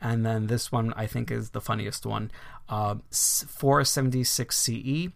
And 0.00 0.24
then 0.24 0.46
this 0.46 0.70
one 0.70 0.92
I 0.96 1.06
think 1.06 1.30
is 1.30 1.50
the 1.50 1.60
funniest 1.60 2.06
one. 2.06 2.30
Uh, 2.68 2.96
476 3.10 4.56
CE. 4.56 5.08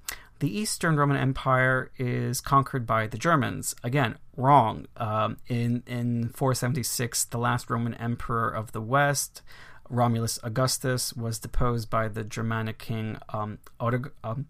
The 0.43 0.59
Eastern 0.59 0.97
Roman 0.97 1.16
Empire 1.16 1.93
is 1.99 2.41
conquered 2.41 2.85
by 2.85 3.07
the 3.07 3.16
Germans. 3.16 3.76
Again, 3.85 4.16
wrong. 4.37 4.87
Um, 4.97 5.37
in 5.47 5.85
in 5.87 6.30
476, 6.30 7.26
the 7.26 7.39
last 7.39 7.70
Roman 7.70 7.95
emperor 7.95 8.51
of 8.51 8.72
the 8.72 8.80
West, 8.80 9.43
Romulus 9.89 10.41
Augustus, 10.43 11.12
was 11.12 11.39
deposed 11.39 11.91
by 11.91 12.09
the 12.09 12.24
Germanic 12.24 12.78
king 12.78 13.18
um, 13.28 13.59
um, 13.78 14.47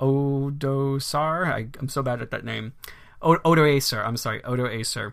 Odoacer. 0.00 1.46
I, 1.52 1.66
am 1.78 1.90
so 1.90 2.02
bad 2.02 2.22
at 2.22 2.30
that 2.30 2.44
name. 2.46 2.72
Odoacer. 3.20 4.02
I'm 4.02 4.16
sorry, 4.16 4.40
Odoacer 4.40 5.12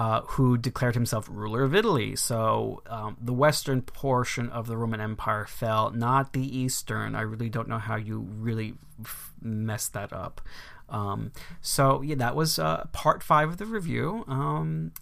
uh, 0.00 0.22
who 0.22 0.56
declared 0.56 0.94
himself 0.94 1.28
ruler 1.30 1.62
of 1.62 1.74
Italy. 1.74 2.16
So 2.16 2.82
um, 2.86 3.18
the 3.20 3.34
western 3.34 3.82
portion 3.82 4.48
of 4.48 4.66
the 4.66 4.78
Roman 4.78 4.98
Empire 4.98 5.44
fell, 5.44 5.90
not 5.90 6.32
the 6.32 6.58
eastern. 6.58 7.14
I 7.14 7.20
really 7.20 7.50
don't 7.50 7.68
know 7.68 7.76
how 7.76 7.96
you 7.96 8.20
really 8.20 8.76
f- 9.04 9.34
messed 9.42 9.92
that 9.92 10.10
up. 10.10 10.40
Um, 10.88 11.32
so 11.60 12.00
yeah, 12.00 12.14
that 12.14 12.34
was 12.34 12.58
uh, 12.58 12.86
part 12.92 13.22
five 13.22 13.50
of 13.50 13.56
the 13.58 13.66
review. 13.66 14.24
Um, 14.26 14.92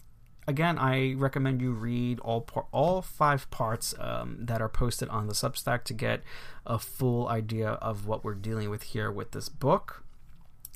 again, 0.49 0.77
I 0.77 1.13
recommend 1.13 1.61
you 1.61 1.71
read 1.71 2.19
all 2.19 2.41
par- 2.41 2.67
all 2.73 3.01
five 3.01 3.49
parts 3.51 3.95
um, 3.99 4.35
that 4.41 4.61
are 4.61 4.67
posted 4.67 5.07
on 5.07 5.27
the 5.27 5.33
Substack 5.33 5.85
to 5.85 5.93
get 5.93 6.23
a 6.65 6.77
full 6.77 7.29
idea 7.29 7.69
of 7.69 8.05
what 8.05 8.25
we're 8.25 8.35
dealing 8.35 8.69
with 8.69 8.83
here 8.83 9.09
with 9.09 9.31
this 9.31 9.47
book. 9.47 10.03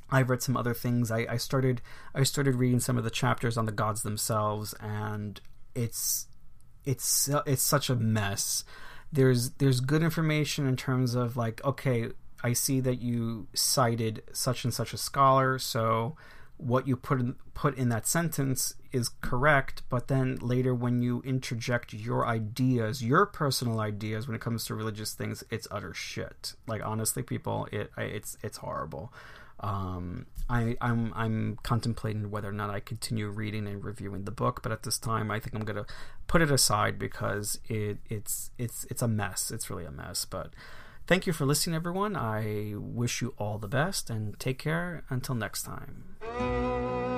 I've 0.09 0.29
read 0.29 0.41
some 0.41 0.57
other 0.57 0.73
things. 0.73 1.11
I, 1.11 1.25
I 1.29 1.37
started 1.37 1.81
I 2.13 2.23
started 2.23 2.55
reading 2.55 2.79
some 2.79 2.97
of 2.97 3.03
the 3.03 3.09
chapters 3.09 3.57
on 3.57 3.65
the 3.65 3.71
gods 3.71 4.03
themselves, 4.03 4.73
and 4.79 5.39
it's 5.75 6.27
it's 6.85 7.29
it's 7.45 7.63
such 7.63 7.89
a 7.89 7.95
mess. 7.95 8.63
There's 9.11 9.51
there's 9.51 9.79
good 9.79 10.03
information 10.03 10.67
in 10.67 10.75
terms 10.75 11.15
of 11.15 11.37
like 11.37 11.63
okay, 11.63 12.09
I 12.43 12.53
see 12.53 12.79
that 12.81 13.01
you 13.01 13.47
cited 13.53 14.23
such 14.33 14.63
and 14.63 14.73
such 14.73 14.93
a 14.93 14.97
scholar, 14.97 15.59
so 15.59 16.15
what 16.57 16.87
you 16.87 16.95
put 16.95 17.19
in, 17.19 17.35
put 17.53 17.77
in 17.77 17.89
that 17.89 18.07
sentence 18.07 18.75
is 18.91 19.09
correct, 19.21 19.81
but 19.89 20.07
then 20.07 20.37
later 20.37 20.73
when 20.73 21.01
you 21.01 21.21
interject 21.25 21.93
your 21.93 22.25
ideas, 22.25 23.03
your 23.03 23.25
personal 23.25 23.79
ideas 23.79 24.27
when 24.27 24.35
it 24.35 24.41
comes 24.41 24.65
to 24.65 24.75
religious 24.75 25.13
things, 25.13 25.43
it's 25.49 25.67
utter 25.71 25.93
shit. 25.93 26.53
Like 26.67 26.81
honestly, 26.85 27.23
people, 27.23 27.67
it 27.71 27.91
it's 27.97 28.37
it's 28.43 28.57
horrible. 28.57 29.11
Um, 29.63 30.27
I, 30.49 30.75
I'm 30.81 31.13
I'm 31.15 31.57
contemplating 31.63 32.29
whether 32.29 32.49
or 32.49 32.53
not 32.53 32.69
I 32.69 32.81
continue 32.81 33.29
reading 33.29 33.65
and 33.65 33.83
reviewing 33.83 34.25
the 34.25 34.31
book, 34.31 34.61
but 34.61 34.71
at 34.71 34.83
this 34.83 34.99
time, 34.99 35.31
I 35.31 35.39
think 35.39 35.55
I'm 35.55 35.63
gonna 35.63 35.85
put 36.27 36.41
it 36.41 36.51
aside 36.51 36.99
because 36.99 37.59
it 37.67 37.97
it's 38.09 38.51
it's 38.57 38.85
it's 38.91 39.01
a 39.01 39.07
mess. 39.07 39.51
It's 39.51 39.69
really 39.69 39.85
a 39.85 39.91
mess. 39.91 40.25
But 40.25 40.53
thank 41.07 41.25
you 41.25 41.33
for 41.33 41.45
listening, 41.45 41.75
everyone. 41.77 42.15
I 42.17 42.73
wish 42.75 43.21
you 43.21 43.33
all 43.37 43.57
the 43.57 43.69
best 43.69 44.09
and 44.09 44.37
take 44.37 44.59
care. 44.59 45.05
Until 45.09 45.35
next 45.35 45.63
time. 45.63 47.12